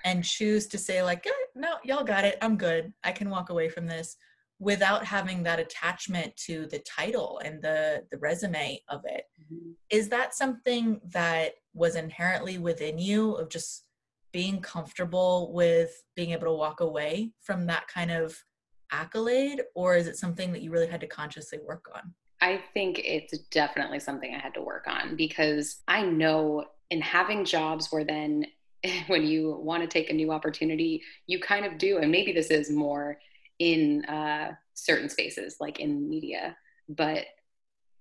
and 0.05 0.23
choose 0.23 0.67
to 0.67 0.77
say 0.77 1.03
like 1.03 1.25
eh, 1.25 1.31
no 1.57 1.75
y'all 1.83 2.03
got 2.03 2.23
it 2.23 2.37
i'm 2.41 2.57
good 2.57 2.93
i 3.03 3.11
can 3.11 3.29
walk 3.29 3.49
away 3.49 3.69
from 3.69 3.87
this 3.87 4.17
without 4.59 5.05
having 5.05 5.43
that 5.43 5.59
attachment 5.59 6.35
to 6.35 6.65
the 6.67 6.79
title 6.79 7.39
and 7.43 7.61
the 7.61 8.03
the 8.11 8.17
resume 8.17 8.81
of 8.89 9.01
it. 9.05 9.25
Mm-hmm. 9.41 9.71
Is 9.89 10.09
that 10.09 10.33
something 10.33 10.99
that 11.09 11.53
was 11.73 11.95
inherently 11.95 12.57
within 12.57 12.97
you 12.97 13.33
of 13.33 13.49
just 13.49 13.85
being 14.31 14.59
comfortable 14.61 15.53
with 15.53 16.03
being 16.15 16.31
able 16.31 16.47
to 16.47 16.53
walk 16.53 16.79
away 16.79 17.31
from 17.41 17.65
that 17.67 17.87
kind 17.87 18.11
of 18.11 18.37
accolade 18.91 19.61
or 19.75 19.95
is 19.95 20.07
it 20.07 20.15
something 20.15 20.53
that 20.53 20.61
you 20.61 20.71
really 20.71 20.87
had 20.87 21.01
to 21.01 21.07
consciously 21.07 21.59
work 21.67 21.85
on 21.93 22.13
i 22.39 22.61
think 22.73 23.01
it's 23.03 23.37
definitely 23.49 23.99
something 23.99 24.33
i 24.33 24.39
had 24.39 24.53
to 24.53 24.61
work 24.61 24.85
on 24.87 25.17
because 25.17 25.81
i 25.89 26.01
know 26.01 26.63
in 26.89 27.01
having 27.01 27.43
jobs 27.43 27.87
where 27.89 28.05
then 28.05 28.45
when 29.07 29.23
you 29.23 29.59
want 29.61 29.83
to 29.83 29.87
take 29.87 30.09
a 30.09 30.13
new 30.13 30.31
opportunity, 30.31 31.01
you 31.27 31.39
kind 31.39 31.65
of 31.65 31.77
do. 31.77 31.97
And 31.97 32.11
maybe 32.11 32.31
this 32.31 32.51
is 32.51 32.69
more 32.69 33.17
in 33.59 34.05
uh, 34.05 34.51
certain 34.73 35.09
spaces, 35.09 35.57
like 35.59 35.79
in 35.79 36.09
media. 36.09 36.55
But 36.89 37.25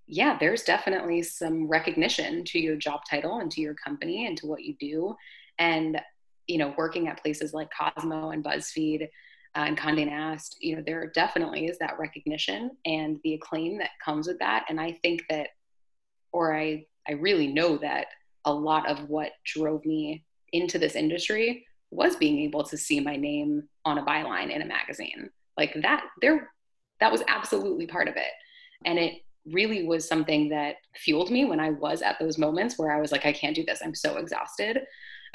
yeah, 0.07 0.37
there's 0.39 0.63
definitely 0.63 1.21
some 1.21 1.67
recognition 1.67 2.43
to 2.45 2.59
your 2.59 2.77
job 2.77 3.01
title 3.09 3.39
and 3.39 3.51
to 3.51 3.61
your 3.61 3.73
company 3.73 4.25
and 4.25 4.37
to 4.37 4.47
what 4.47 4.63
you 4.63 4.75
do. 4.79 5.15
And, 5.59 5.99
you 6.47 6.57
know, 6.57 6.73
working 6.77 7.07
at 7.07 7.21
places 7.21 7.53
like 7.53 7.69
Cosmo 7.77 8.29
and 8.29 8.43
BuzzFeed 8.43 9.03
uh, 9.03 9.07
and 9.55 9.77
Condé 9.77 10.07
Nast, 10.07 10.57
you 10.61 10.75
know, 10.75 10.83
there 10.85 11.11
definitely 11.13 11.65
is 11.65 11.77
that 11.79 11.99
recognition 11.99 12.71
and 12.85 13.19
the 13.23 13.33
acclaim 13.33 13.79
that 13.79 13.89
comes 14.03 14.27
with 14.27 14.39
that. 14.39 14.65
And 14.69 14.79
I 14.79 14.93
think 15.01 15.23
that, 15.29 15.49
or 16.31 16.55
I, 16.55 16.85
I 17.07 17.13
really 17.13 17.47
know 17.47 17.77
that 17.77 18.07
a 18.45 18.53
lot 18.53 18.89
of 18.89 19.09
what 19.09 19.31
drove 19.43 19.85
me 19.85 20.23
into 20.57 20.79
this 20.79 20.95
industry 20.95 21.65
was 21.91 22.15
being 22.15 22.39
able 22.39 22.63
to 22.63 22.77
see 22.77 22.99
my 22.99 23.15
name 23.15 23.63
on 23.85 23.97
a 23.97 24.05
byline 24.05 24.49
in 24.53 24.61
a 24.61 24.65
magazine. 24.65 25.29
Like 25.57 25.73
that 25.81 26.05
there 26.21 26.51
that 26.99 27.11
was 27.11 27.23
absolutely 27.27 27.87
part 27.87 28.07
of 28.07 28.15
it. 28.15 28.31
And 28.85 28.99
it 28.99 29.21
really 29.51 29.85
was 29.85 30.07
something 30.07 30.49
that 30.49 30.75
fueled 30.95 31.31
me 31.31 31.45
when 31.45 31.59
i 31.59 31.69
was 31.69 32.01
at 32.01 32.19
those 32.19 32.37
moments 32.37 32.77
where 32.77 32.91
i 32.91 32.99
was 32.99 33.13
like 33.13 33.25
i 33.25 33.31
can't 33.31 33.55
do 33.55 33.63
this. 33.65 33.79
I'm 33.83 33.95
so 33.95 34.17
exhausted 34.17 34.79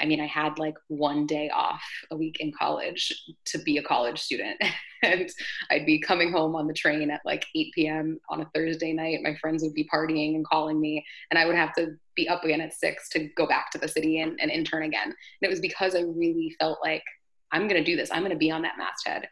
I 0.00 0.04
mean, 0.04 0.20
I 0.20 0.26
had 0.26 0.58
like 0.58 0.76
one 0.88 1.26
day 1.26 1.50
off 1.50 1.82
a 2.10 2.16
week 2.16 2.38
in 2.40 2.52
college 2.52 3.12
to 3.46 3.58
be 3.58 3.78
a 3.78 3.82
college 3.82 4.18
student. 4.20 4.62
and 5.02 5.28
I'd 5.70 5.86
be 5.86 5.98
coming 5.98 6.30
home 6.32 6.54
on 6.54 6.66
the 6.66 6.74
train 6.74 7.10
at 7.10 7.20
like 7.24 7.44
8 7.54 7.72
p.m. 7.74 8.18
on 8.28 8.40
a 8.40 8.50
Thursday 8.54 8.92
night. 8.92 9.20
My 9.22 9.34
friends 9.36 9.62
would 9.62 9.74
be 9.74 9.88
partying 9.92 10.36
and 10.36 10.46
calling 10.46 10.80
me, 10.80 11.04
and 11.30 11.38
I 11.38 11.46
would 11.46 11.56
have 11.56 11.72
to 11.74 11.96
be 12.14 12.28
up 12.28 12.44
again 12.44 12.60
at 12.60 12.74
six 12.74 13.08
to 13.10 13.28
go 13.36 13.46
back 13.46 13.70
to 13.72 13.78
the 13.78 13.88
city 13.88 14.20
and, 14.20 14.38
and 14.40 14.50
intern 14.50 14.84
again. 14.84 15.06
And 15.06 15.14
it 15.42 15.50
was 15.50 15.60
because 15.60 15.94
I 15.94 16.00
really 16.00 16.54
felt 16.60 16.78
like 16.84 17.02
I'm 17.50 17.68
going 17.68 17.82
to 17.82 17.84
do 17.84 17.96
this, 17.96 18.10
I'm 18.10 18.20
going 18.20 18.30
to 18.30 18.36
be 18.36 18.50
on 18.50 18.62
that 18.62 18.78
masthead. 18.78 19.28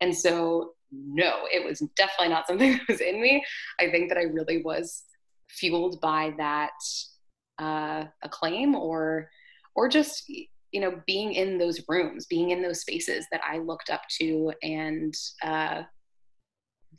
And 0.00 0.16
so, 0.16 0.74
no, 0.92 1.48
it 1.52 1.64
was 1.64 1.80
definitely 1.96 2.28
not 2.28 2.46
something 2.46 2.72
that 2.88 2.88
was 2.88 3.00
in 3.00 3.20
me. 3.20 3.44
I 3.80 3.90
think 3.90 4.08
that 4.08 4.18
I 4.18 4.22
really 4.22 4.62
was 4.62 5.04
fueled 5.48 6.00
by 6.00 6.34
that 6.38 6.72
uh, 7.58 8.04
acclaim 8.22 8.74
or 8.74 9.28
or 9.74 9.88
just 9.88 10.24
you 10.28 10.80
know 10.80 11.00
being 11.06 11.32
in 11.32 11.58
those 11.58 11.80
rooms 11.88 12.26
being 12.26 12.50
in 12.50 12.62
those 12.62 12.80
spaces 12.80 13.26
that 13.30 13.40
i 13.48 13.58
looked 13.58 13.90
up 13.90 14.02
to 14.10 14.52
and 14.62 15.14
uh, 15.42 15.82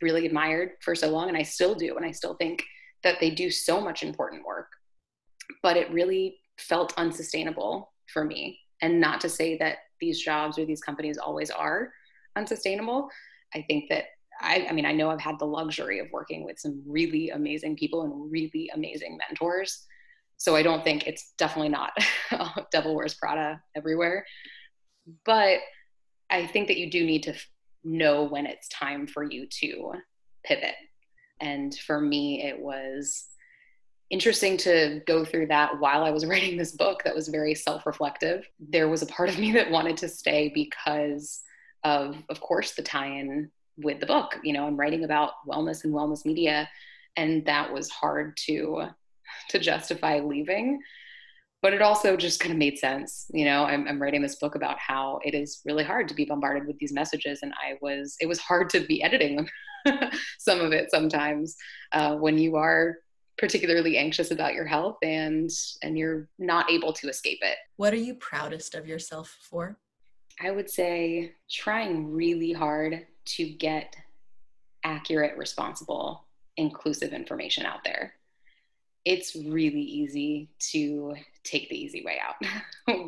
really 0.02 0.26
admired 0.26 0.72
for 0.82 0.96
so 0.96 1.10
long 1.10 1.28
and 1.28 1.38
i 1.38 1.44
still 1.44 1.76
do 1.76 1.96
and 1.98 2.06
i 2.06 2.12
still 2.12 2.36
think 2.36 2.64
that 3.04 3.20
they 3.20 3.30
do 3.30 3.50
so 3.50 3.80
much 3.80 4.04
important 4.04 4.46
work 4.46 4.68
but 5.62 5.78
it 5.78 5.92
really 5.92 6.38
felt 6.58 6.94
unsustainable 6.98 7.92
for 8.12 8.24
me. 8.24 8.60
And 8.82 9.00
not 9.00 9.22
to 9.22 9.30
say 9.30 9.58
that 9.58 9.78
these 10.00 10.22
jobs 10.22 10.58
or 10.58 10.66
these 10.66 10.82
companies 10.82 11.18
always 11.18 11.50
are 11.50 11.92
unsustainable. 12.36 13.10
I 13.54 13.64
think 13.68 13.86
that 13.90 14.06
I, 14.42 14.68
I, 14.70 14.74
mean, 14.74 14.86
I 14.86 14.92
know 14.92 15.10
I've 15.10 15.22
had 15.22 15.40
the 15.40 15.46
luxury 15.46 16.00
of 16.00 16.08
working 16.12 16.44
with 16.44 16.60
some 16.60 16.84
really 16.86 17.30
amazing 17.30 17.78
people 17.78 18.04
and 18.04 18.32
really 18.32 18.70
amazing 18.74 19.18
mentors 19.18 19.86
so 20.38 20.56
I 20.56 20.64
don't 20.64 20.84
think 20.84 21.08
it's 21.08 21.34
definitely 21.38 21.70
not 21.70 21.92
Devil 22.72 22.96
Wears 22.96 23.16
Prada 23.16 23.62
everywhere. 23.76 24.26
But 25.26 25.60
I 26.30 26.48
think 26.48 26.68
that 26.68 26.78
you 26.78 26.90
do 26.90 27.06
need 27.06 27.24
to 27.24 27.32
f- 27.32 27.48
know 27.84 28.24
when 28.24 28.46
it's 28.46 28.68
time 28.70 29.08
for 29.08 29.24
you 29.24 29.48
to 29.62 29.94
pivot. 30.44 30.76
And 31.40 31.76
for 31.76 32.00
me, 32.00 32.44
it 32.44 32.60
was 32.60 33.28
interesting 34.10 34.58
to 34.58 35.02
go 35.08 35.26
through 35.26 35.48
that 35.48 35.80
while 35.80 36.04
I 36.04 36.12
was 36.12 36.26
writing 36.28 36.58
this 36.58 36.72
book 36.72 37.04
that 37.04 37.16
was 37.16 37.28
very 37.28 37.56
self 37.56 37.86
reflective. 37.86 38.48
There 38.60 38.90
was 38.90 39.02
a 39.02 39.08
part 39.08 39.30
of 39.30 39.40
me 39.40 39.52
that 39.54 39.72
wanted 39.72 39.98
to 39.98 40.10
stay 40.10 40.52
because 40.54 41.42
of, 41.84 42.18
of 42.30 42.40
course, 42.40 42.74
the 42.74 42.82
tie 42.82 43.08
in 43.20 43.52
with 43.78 44.00
the 44.00 44.06
book. 44.06 44.38
You 44.44 44.54
know, 44.54 44.66
I'm 44.66 44.78
writing 44.78 45.04
about 45.04 45.34
wellness 45.48 45.84
and 45.84 45.94
wellness 45.94 46.26
media, 46.26 46.70
and 47.16 47.46
that 47.46 47.72
was 47.72 47.90
hard 47.90 48.38
to 48.46 48.88
to 49.50 49.60
justify 49.60 50.20
leaving 50.20 50.80
but 51.62 51.74
it 51.74 51.82
also 51.82 52.16
just 52.16 52.40
kind 52.40 52.52
of 52.52 52.58
made 52.58 52.78
sense 52.78 53.26
you 53.34 53.46
know? 53.46 53.64
I'm, 53.64 53.88
I'm, 53.88 54.02
writing 54.02 54.22
this 54.22 54.36
book 54.36 54.56
about 54.56 54.78
how 54.80 55.20
it 55.24 55.34
is 55.34 55.62
really 55.66 55.84
hard 55.84 56.08
to 56.10 56.14
be 56.14 56.26
bombarded 56.26 56.68
with 56.68 56.78
these 56.80 56.94
messages 56.94 57.40
and 57.42 57.54
i 57.54 57.78
was 57.82 58.16
it 58.20 58.28
was 58.28 58.40
hard 58.40 58.70
to 58.72 58.82
be 58.82 59.02
editing 59.02 59.48
some 60.40 60.62
of 60.62 60.74
it 60.74 60.92
sometimes 60.92 61.56
uh, 61.92 62.16
when 62.16 62.38
you 62.38 62.56
are 62.56 62.98
particularly 63.38 63.98
anxious 63.98 64.32
about 64.32 64.54
your 64.54 64.66
health 64.66 64.98
and 65.04 65.50
and 65.82 65.98
you're 65.98 66.28
not 66.40 66.72
able 66.72 66.94
to 66.94 67.10
escape 67.10 67.40
it. 67.42 67.58
What 67.78 67.94
are 67.94 67.98
you 67.98 68.16
proudest 68.16 68.76
of 68.76 68.88
yourself 68.88 69.38
for? 69.42 69.78
I 70.42 70.52
would 70.52 70.70
say 70.70 71.34
trying 71.50 72.12
really 72.12 72.54
hard 72.54 73.06
to 73.26 73.50
get 73.50 73.96
accurate 74.84 75.38
responsible 75.38 76.26
inclusive 76.58 77.12
information 77.12 77.66
out 77.66 77.84
there. 77.84 78.14
It's 79.06 79.36
really 79.36 79.82
easy 79.82 80.50
to 80.72 81.16
take 81.44 81.70
the 81.70 81.78
easy 81.80 82.04
way 82.04 82.20
out 82.20 82.36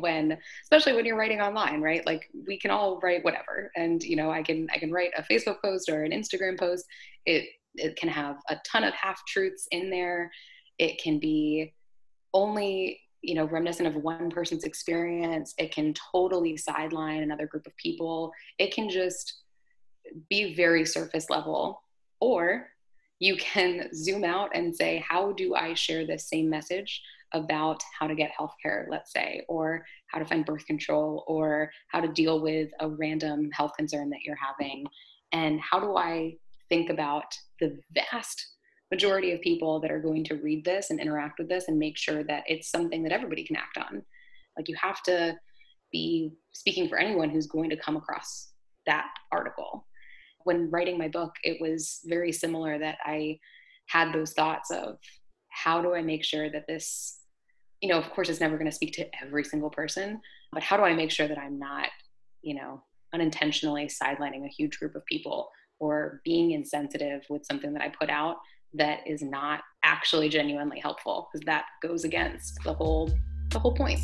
when 0.00 0.38
especially 0.62 0.92
when 0.94 1.04
you're 1.04 1.16
writing 1.16 1.40
online 1.40 1.80
right? 1.80 2.06
Like 2.06 2.30
we 2.46 2.58
can 2.58 2.70
all 2.70 3.00
write 3.00 3.24
whatever. 3.24 3.70
And 3.76 4.02
you 4.02 4.16
know 4.16 4.30
i 4.30 4.42
can 4.42 4.68
i 4.72 4.78
can 4.78 4.92
write 4.92 5.10
a 5.16 5.22
facebook 5.22 5.60
post 5.62 5.88
or 5.88 6.04
an 6.04 6.12
instagram 6.12 6.58
post. 6.58 6.84
It 7.26 7.46
it 7.74 7.96
can 7.96 8.08
have 8.08 8.36
a 8.48 8.56
ton 8.66 8.84
of 8.84 8.94
half 8.94 9.24
truths 9.26 9.66
in 9.70 9.90
there. 9.90 10.30
It 10.78 11.00
can 11.02 11.18
be 11.18 11.74
only 12.34 13.00
you 13.22 13.34
know 13.34 13.46
reminiscent 13.46 13.88
of 13.88 14.02
one 14.02 14.30
person's 14.30 14.64
experience. 14.64 15.54
It 15.58 15.74
can 15.74 15.94
totally 16.12 16.56
sideline 16.56 17.22
another 17.22 17.46
group 17.46 17.66
of 17.66 17.76
people. 17.76 18.32
It 18.58 18.72
can 18.72 18.88
just 18.88 19.42
be 20.28 20.54
very 20.54 20.84
surface 20.84 21.28
level. 21.30 21.82
Or 22.20 22.68
you 23.18 23.36
can 23.36 23.88
zoom 23.94 24.24
out 24.24 24.50
and 24.54 24.74
say 24.74 25.04
how 25.08 25.32
do 25.32 25.54
i 25.54 25.74
share 25.74 26.06
this 26.06 26.28
same 26.28 26.48
message 26.48 27.02
about 27.34 27.82
how 27.98 28.06
to 28.06 28.14
get 28.14 28.30
healthcare 28.38 28.86
let's 28.88 29.12
say 29.12 29.44
or 29.48 29.84
how 30.06 30.18
to 30.18 30.24
find 30.24 30.46
birth 30.46 30.64
control 30.66 31.24
or 31.26 31.70
how 31.88 32.00
to 32.00 32.08
deal 32.08 32.40
with 32.40 32.70
a 32.80 32.88
random 32.88 33.50
health 33.52 33.72
concern 33.76 34.08
that 34.08 34.20
you're 34.24 34.36
having 34.36 34.86
and 35.32 35.60
how 35.60 35.78
do 35.78 35.96
i 35.96 36.32
think 36.68 36.90
about 36.90 37.34
the 37.60 37.78
vast 37.94 38.46
majority 38.90 39.32
of 39.32 39.40
people 39.40 39.80
that 39.80 39.90
are 39.90 40.00
going 40.00 40.24
to 40.24 40.36
read 40.36 40.64
this 40.64 40.90
and 40.90 41.00
interact 41.00 41.38
with 41.38 41.48
this 41.48 41.68
and 41.68 41.78
make 41.78 41.96
sure 41.96 42.22
that 42.24 42.44
it's 42.46 42.70
something 42.70 43.02
that 43.02 43.12
everybody 43.12 43.44
can 43.44 43.56
act 43.56 43.76
on. 43.76 44.02
Like 44.56 44.68
you 44.68 44.76
have 44.80 45.02
to 45.04 45.36
be 45.92 46.32
speaking 46.52 46.88
for 46.88 46.98
anyone 46.98 47.30
who's 47.30 47.46
going 47.46 47.70
to 47.70 47.76
come 47.76 47.96
across 47.96 48.52
that 48.86 49.08
article. 49.30 49.86
When 50.48 50.70
writing 50.70 50.96
my 50.96 51.08
book, 51.08 51.32
it 51.44 51.60
was 51.60 52.00
very 52.06 52.32
similar 52.32 52.78
that 52.78 52.96
I 53.04 53.38
had 53.88 54.14
those 54.14 54.32
thoughts 54.32 54.70
of 54.70 54.96
how 55.50 55.82
do 55.82 55.94
I 55.94 56.00
make 56.00 56.24
sure 56.24 56.48
that 56.50 56.66
this, 56.66 57.18
you 57.82 57.90
know, 57.90 57.98
of 57.98 58.08
course, 58.12 58.30
it's 58.30 58.40
never 58.40 58.56
going 58.56 58.70
to 58.70 58.74
speak 58.74 58.94
to 58.94 59.06
every 59.22 59.44
single 59.44 59.68
person, 59.68 60.22
but 60.50 60.62
how 60.62 60.78
do 60.78 60.84
I 60.84 60.94
make 60.94 61.10
sure 61.10 61.28
that 61.28 61.36
I'm 61.36 61.58
not, 61.58 61.90
you 62.40 62.54
know, 62.54 62.82
unintentionally 63.12 63.88
sidelining 63.88 64.46
a 64.46 64.48
huge 64.48 64.78
group 64.78 64.94
of 64.94 65.04
people 65.04 65.50
or 65.80 66.22
being 66.24 66.52
insensitive 66.52 67.20
with 67.28 67.44
something 67.44 67.74
that 67.74 67.82
I 67.82 67.90
put 67.90 68.08
out 68.08 68.36
that 68.72 69.00
is 69.06 69.20
not 69.20 69.60
actually 69.84 70.30
genuinely 70.30 70.80
helpful 70.80 71.28
because 71.30 71.44
that 71.44 71.66
goes 71.82 72.04
against 72.04 72.58
the 72.64 72.72
whole 72.72 73.10
the 73.50 73.58
whole 73.58 73.74
point. 73.74 74.00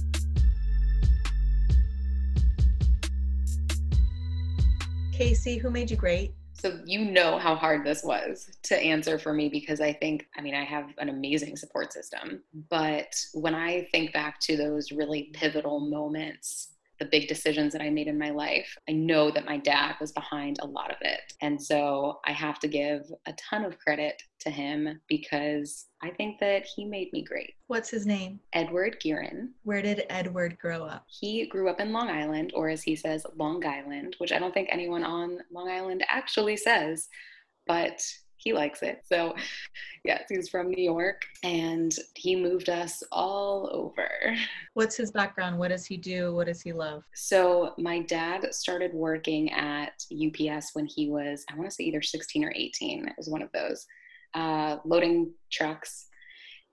Casey, 5.16 5.58
who 5.58 5.70
made 5.70 5.92
you 5.92 5.96
great? 5.96 6.34
So 6.54 6.80
you 6.84 7.04
know 7.04 7.38
how 7.38 7.54
hard 7.54 7.84
this 7.84 8.02
was 8.02 8.50
to 8.64 8.76
answer 8.76 9.16
for 9.16 9.32
me 9.32 9.48
because 9.48 9.80
I 9.80 9.92
think 9.92 10.26
I 10.36 10.40
mean 10.40 10.54
I 10.54 10.64
have 10.64 10.90
an 10.98 11.08
amazing 11.08 11.56
support 11.56 11.92
system, 11.92 12.42
but 12.68 13.14
when 13.32 13.54
I 13.54 13.86
think 13.92 14.12
back 14.12 14.40
to 14.40 14.56
those 14.56 14.90
really 14.90 15.30
pivotal 15.32 15.78
moments 15.78 16.73
the 16.98 17.06
big 17.06 17.28
decisions 17.28 17.72
that 17.72 17.82
I 17.82 17.90
made 17.90 18.06
in 18.06 18.18
my 18.18 18.30
life, 18.30 18.76
I 18.88 18.92
know 18.92 19.30
that 19.30 19.46
my 19.46 19.58
dad 19.58 19.96
was 20.00 20.12
behind 20.12 20.58
a 20.60 20.66
lot 20.66 20.90
of 20.90 20.96
it. 21.00 21.32
And 21.40 21.60
so 21.60 22.20
I 22.24 22.32
have 22.32 22.58
to 22.60 22.68
give 22.68 23.10
a 23.26 23.32
ton 23.32 23.64
of 23.64 23.78
credit 23.78 24.22
to 24.40 24.50
him 24.50 25.00
because 25.08 25.86
I 26.02 26.10
think 26.10 26.38
that 26.40 26.66
he 26.66 26.84
made 26.84 27.12
me 27.12 27.22
great. 27.22 27.54
What's 27.66 27.90
his 27.90 28.06
name? 28.06 28.40
Edward 28.52 28.98
Gueren. 29.04 29.48
Where 29.62 29.82
did 29.82 30.04
Edward 30.10 30.58
grow 30.58 30.84
up? 30.84 31.04
He 31.08 31.46
grew 31.46 31.68
up 31.68 31.80
in 31.80 31.92
Long 31.92 32.10
Island, 32.10 32.52
or 32.54 32.68
as 32.68 32.82
he 32.82 32.94
says, 32.94 33.26
Long 33.36 33.64
Island, 33.66 34.14
which 34.18 34.32
I 34.32 34.38
don't 34.38 34.54
think 34.54 34.68
anyone 34.70 35.02
on 35.02 35.38
Long 35.50 35.68
Island 35.68 36.04
actually 36.08 36.56
says, 36.56 37.08
but 37.66 38.00
he 38.44 38.52
likes 38.52 38.82
it. 38.82 39.02
So, 39.08 39.34
yes, 40.04 40.24
he's 40.28 40.50
from 40.50 40.70
New 40.70 40.82
York 40.82 41.22
and 41.42 41.92
he 42.14 42.36
moved 42.36 42.68
us 42.68 43.02
all 43.10 43.70
over. 43.72 44.08
What's 44.74 44.96
his 44.96 45.10
background? 45.10 45.58
What 45.58 45.68
does 45.68 45.86
he 45.86 45.96
do? 45.96 46.34
What 46.34 46.46
does 46.46 46.60
he 46.60 46.72
love? 46.72 47.02
So, 47.14 47.72
my 47.78 48.00
dad 48.00 48.54
started 48.54 48.92
working 48.92 49.50
at 49.52 50.04
UPS 50.12 50.70
when 50.74 50.86
he 50.86 51.08
was, 51.08 51.44
I 51.50 51.56
want 51.56 51.68
to 51.70 51.74
say 51.74 51.84
either 51.84 52.02
16 52.02 52.44
or 52.44 52.52
18. 52.54 53.08
It 53.08 53.14
was 53.16 53.28
one 53.28 53.42
of 53.42 53.50
those, 53.52 53.86
uh, 54.34 54.76
loading 54.84 55.32
trucks. 55.50 56.06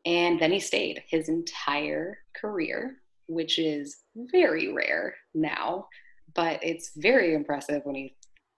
And 0.05 0.39
then 0.39 0.51
he 0.51 0.59
stayed 0.59 1.03
his 1.07 1.29
entire 1.29 2.17
career, 2.35 2.97
which 3.27 3.59
is 3.59 3.97
very 4.15 4.73
rare 4.73 5.15
now, 5.33 5.87
but 6.33 6.59
it's 6.63 6.91
very 6.97 7.33
impressive 7.33 7.81
when 7.85 7.95
you 7.95 8.09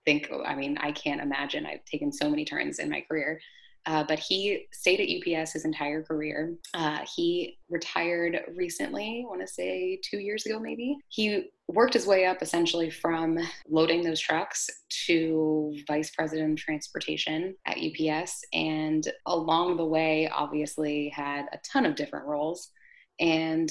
think, 0.04 0.30
I 0.44 0.54
mean, 0.54 0.78
I 0.78 0.92
can't 0.92 1.20
imagine. 1.20 1.66
I've 1.66 1.84
taken 1.84 2.12
so 2.12 2.28
many 2.28 2.44
turns 2.44 2.78
in 2.78 2.90
my 2.90 3.00
career. 3.02 3.40
Uh, 3.86 4.02
but 4.02 4.18
he 4.18 4.66
stayed 4.72 5.00
at 5.00 5.38
UPS 5.38 5.52
his 5.52 5.64
entire 5.64 6.02
career. 6.02 6.54
Uh, 6.72 7.00
he 7.16 7.58
retired 7.68 8.40
recently, 8.56 9.24
I 9.24 9.28
want 9.28 9.42
to 9.42 9.46
say 9.46 10.00
two 10.02 10.18
years 10.18 10.46
ago, 10.46 10.58
maybe. 10.58 10.96
He 11.08 11.50
worked 11.68 11.92
his 11.92 12.06
way 12.06 12.24
up 12.24 12.40
essentially 12.40 12.88
from 12.88 13.38
loading 13.68 14.02
those 14.02 14.20
trucks 14.20 14.70
to 15.06 15.76
vice 15.86 16.10
president 16.10 16.52
of 16.52 16.64
transportation 16.64 17.54
at 17.66 17.78
UPS. 17.78 18.42
And 18.54 19.06
along 19.26 19.76
the 19.76 19.84
way, 19.84 20.30
obviously, 20.34 21.10
had 21.10 21.46
a 21.52 21.58
ton 21.70 21.84
of 21.84 21.94
different 21.94 22.26
roles 22.26 22.70
and 23.20 23.70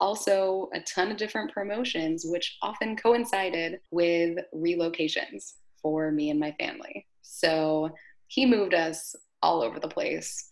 also 0.00 0.70
a 0.72 0.80
ton 0.80 1.10
of 1.10 1.18
different 1.18 1.52
promotions, 1.52 2.24
which 2.26 2.56
often 2.62 2.96
coincided 2.96 3.80
with 3.90 4.38
relocations 4.54 5.56
for 5.82 6.10
me 6.10 6.30
and 6.30 6.40
my 6.40 6.52
family. 6.52 7.06
So 7.22 7.90
he 8.28 8.46
moved 8.46 8.74
us 8.74 9.14
all 9.42 9.62
over 9.62 9.80
the 9.80 9.88
place. 9.88 10.48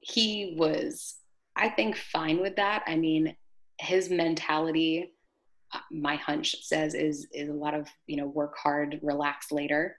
He 0.00 0.54
was, 0.58 1.16
I 1.56 1.68
think, 1.68 1.96
fine 1.96 2.40
with 2.40 2.56
that. 2.56 2.82
I 2.86 2.96
mean, 2.96 3.36
his 3.78 4.10
mentality, 4.10 5.12
my 5.90 6.16
hunch 6.16 6.56
says, 6.62 6.94
is 6.94 7.26
is 7.32 7.48
a 7.48 7.54
lot 7.54 7.74
of 7.74 7.88
you 8.06 8.16
know 8.16 8.26
work 8.26 8.56
hard, 8.56 8.98
relax 9.02 9.52
later, 9.52 9.96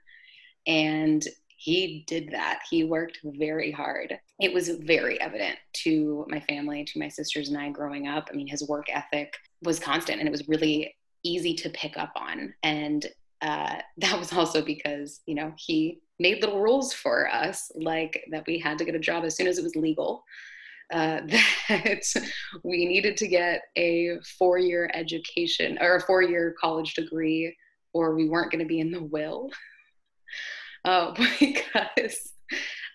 and 0.66 1.26
he 1.56 2.04
did 2.08 2.30
that. 2.32 2.62
He 2.68 2.82
worked 2.82 3.20
very 3.22 3.70
hard. 3.70 4.18
It 4.40 4.52
was 4.52 4.68
very 4.68 5.20
evident 5.20 5.58
to 5.84 6.26
my 6.28 6.40
family, 6.40 6.84
to 6.84 6.98
my 6.98 7.08
sisters 7.08 7.50
and 7.50 7.58
I 7.58 7.70
growing 7.70 8.08
up. 8.08 8.28
I 8.30 8.34
mean, 8.34 8.48
his 8.48 8.68
work 8.68 8.86
ethic 8.88 9.32
was 9.62 9.78
constant, 9.78 10.18
and 10.18 10.26
it 10.26 10.32
was 10.32 10.48
really 10.48 10.96
easy 11.22 11.54
to 11.54 11.70
pick 11.70 11.96
up 11.96 12.12
on. 12.16 12.52
And 12.64 13.06
uh, 13.42 13.76
that 13.98 14.18
was 14.18 14.32
also 14.32 14.62
because 14.62 15.20
you 15.26 15.34
know 15.34 15.52
he 15.56 16.00
made 16.18 16.40
little 16.40 16.60
rules 16.60 16.92
for 16.92 17.28
us 17.28 17.70
like 17.74 18.24
that 18.30 18.44
we 18.46 18.58
had 18.58 18.78
to 18.78 18.84
get 18.84 18.94
a 18.94 19.00
job 19.00 19.24
as 19.24 19.36
soon 19.36 19.46
as 19.46 19.58
it 19.58 19.64
was 19.64 19.76
legal 19.76 20.24
uh, 20.92 21.20
that 21.68 22.04
we 22.64 22.84
needed 22.86 23.16
to 23.16 23.26
get 23.26 23.62
a 23.76 24.18
four-year 24.38 24.90
education 24.94 25.78
or 25.80 25.96
a 25.96 26.00
four-year 26.00 26.54
college 26.60 26.94
degree 26.94 27.54
or 27.94 28.14
we 28.14 28.28
weren't 28.28 28.50
going 28.50 28.62
to 28.62 28.68
be 28.68 28.80
in 28.80 28.90
the 28.90 29.02
will. 29.02 29.50
Uh, 30.84 31.14
because 31.38 32.32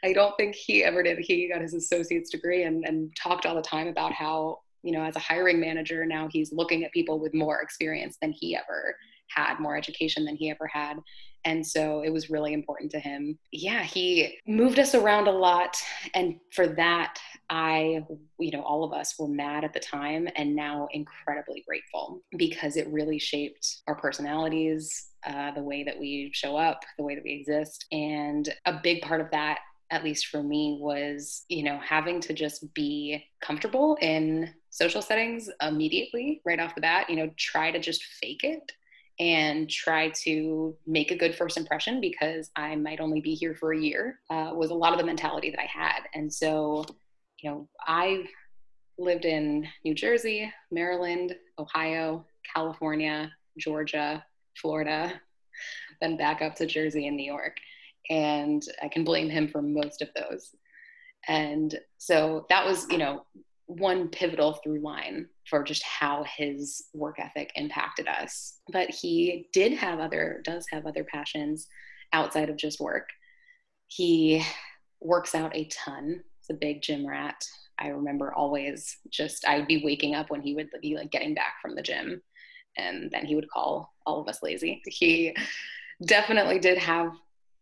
i 0.04 0.12
don't 0.12 0.36
think 0.36 0.54
he 0.54 0.84
ever 0.84 1.02
did. 1.02 1.20
He 1.20 1.48
got 1.48 1.62
his 1.62 1.74
associate's 1.74 2.30
degree 2.30 2.64
and, 2.64 2.84
and 2.86 3.16
talked 3.16 3.46
all 3.46 3.56
the 3.56 3.62
time 3.62 3.88
about 3.88 4.12
how 4.12 4.60
you 4.84 4.92
know 4.92 5.04
as 5.04 5.16
a 5.16 5.20
hiring 5.20 5.58
manager 5.58 6.06
now 6.06 6.28
he's 6.30 6.52
looking 6.52 6.84
at 6.84 6.92
people 6.92 7.18
with 7.18 7.34
more 7.34 7.62
experience 7.62 8.18
than 8.22 8.34
he 8.34 8.58
ever 8.58 8.94
had 9.30 9.60
more 9.60 9.78
education 9.78 10.26
than 10.26 10.36
he 10.36 10.50
ever 10.50 10.68
had. 10.68 10.98
And 11.46 11.66
so 11.66 12.02
it 12.02 12.10
was 12.10 12.30
really 12.30 12.54
important 12.54 12.92
to 12.92 13.00
him. 13.00 13.40
Yeah, 13.52 13.84
he 13.84 14.38
moved 14.46 14.80
us 14.80 14.94
around 14.94 15.28
a 15.28 15.32
lot. 15.32 15.78
And 16.14 16.40
for 16.52 16.68
that, 16.68 17.20
I, 17.50 18.04
you 18.38 18.52
know, 18.52 18.62
all 18.64 18.84
of 18.84 18.92
us 18.92 19.16
were 19.18 19.30
mad 19.30 19.64
at 19.64 19.74
the 19.74 19.80
time 19.80 20.28
and 20.36 20.56
now 20.56 20.90
incredibly 20.92 21.64
grateful 21.66 22.22
because 22.36 22.76
it 22.76 22.88
really 22.90 23.18
shaped 23.18 23.78
our 23.88 23.96
personalities, 23.96 25.08
uh, 25.26 25.52
the 25.52 25.64
way 25.64 25.84
that 25.84 25.98
we 25.98 26.32
show 26.34 26.58
up, 26.58 26.82
the 26.98 27.04
way 27.04 27.16
that 27.16 27.24
we 27.24 27.32
exist. 27.32 27.86
And 27.94 28.54
a 28.66 28.82
big 28.84 29.02
part 29.02 29.22
of 29.22 29.32
that 29.32 29.60
at 29.90 30.04
least 30.04 30.28
for 30.28 30.44
me 30.44 30.78
was 30.82 31.46
you 31.48 31.64
know 31.64 31.80
having 31.80 32.20
to 32.20 32.34
just 32.34 32.74
be 32.74 33.24
comfortable 33.42 33.98
in 34.02 34.54
social 34.70 35.02
settings 35.02 35.50
immediately 35.62 36.42
right 36.46 36.60
off 36.60 36.76
the 36.76 36.82
bat 36.82 37.10
you 37.10 37.16
know 37.16 37.32
try 37.38 37.72
to 37.72 37.80
just 37.80 38.04
fake 38.04 38.44
it 38.44 38.72
and 39.20 39.70
try 39.70 40.10
to 40.24 40.76
make 40.86 41.12
a 41.12 41.18
good 41.18 41.36
first 41.36 41.58
impression 41.58 42.00
because 42.00 42.52
I 42.56 42.76
might 42.76 43.00
only 43.00 43.20
be 43.20 43.34
here 43.34 43.56
for 43.56 43.74
a 43.74 43.80
year 43.80 44.20
uh, 44.30 44.52
was 44.54 44.70
a 44.70 44.76
lot 44.76 44.94
of 44.94 45.00
the 45.00 45.06
mentality 45.06 45.50
that 45.50 45.60
I 45.60 45.66
had. 45.66 46.02
And 46.14 46.32
so, 46.32 46.86
you 47.42 47.50
know, 47.50 47.68
I've 47.88 48.28
lived 49.00 49.26
in 49.26 49.68
New 49.84 49.96
Jersey, 49.96 50.52
Maryland, 50.72 51.36
Ohio, 51.58 52.26
California, 52.56 53.32
Georgia, 53.58 54.24
Florida, 54.62 55.14
then 56.02 56.18
back 56.18 56.42
up 56.42 56.56
to 56.56 56.68
Jersey 56.68 57.08
and 57.08 57.18
New 57.18 57.26
York. 57.26 57.58
And 58.10 58.64
I 58.84 58.88
can 58.88 59.04
blame 59.04 59.30
him 59.30 59.48
for 59.48 59.62
most 59.62 60.02
of 60.02 60.10
those. 60.16 60.56
And 61.28 61.78
so 61.98 62.46
that 62.50 62.66
was, 62.66 62.88
you 62.90 62.98
know, 62.98 63.26
one 63.68 64.08
pivotal 64.08 64.54
through 64.54 64.82
line 64.82 65.28
for 65.50 65.64
just 65.64 65.84
how 65.84 66.26
his 66.38 66.86
work 66.94 67.20
ethic 67.20 67.52
impacted 67.56 68.08
us. 68.08 68.60
But 68.72 68.90
he 68.90 69.50
did 69.54 69.74
have 69.74 70.00
other, 70.00 70.42
does 70.44 70.66
have 70.72 70.86
other 70.86 71.04
passions 71.04 71.68
outside 72.14 72.50
of 72.50 72.58
just 72.58 72.80
work. 72.80 73.10
He 73.88 74.44
works 75.02 75.36
out 75.36 75.56
a 75.56 75.66
ton. 75.66 76.24
He's 76.40 76.56
a 76.56 76.60
big 76.60 76.82
gym 76.82 77.06
rat. 77.06 77.44
I 77.80 77.90
remember 77.90 78.34
always 78.34 78.98
just 79.12 79.46
I 79.46 79.60
would 79.60 79.68
be 79.68 79.84
waking 79.84 80.16
up 80.16 80.32
when 80.32 80.42
he 80.42 80.56
would 80.56 80.70
be 80.82 80.96
like 80.96 81.12
getting 81.12 81.36
back 81.36 81.56
from 81.62 81.76
the 81.76 81.82
gym 81.82 82.22
and 82.78 83.12
then 83.12 83.26
he 83.26 83.36
would 83.36 83.50
call 83.50 83.94
all 84.06 84.22
of 84.22 84.28
us 84.28 84.42
lazy. 84.42 84.82
He 84.86 85.36
definitely 86.06 86.60
did 86.60 86.78
have 86.78 87.12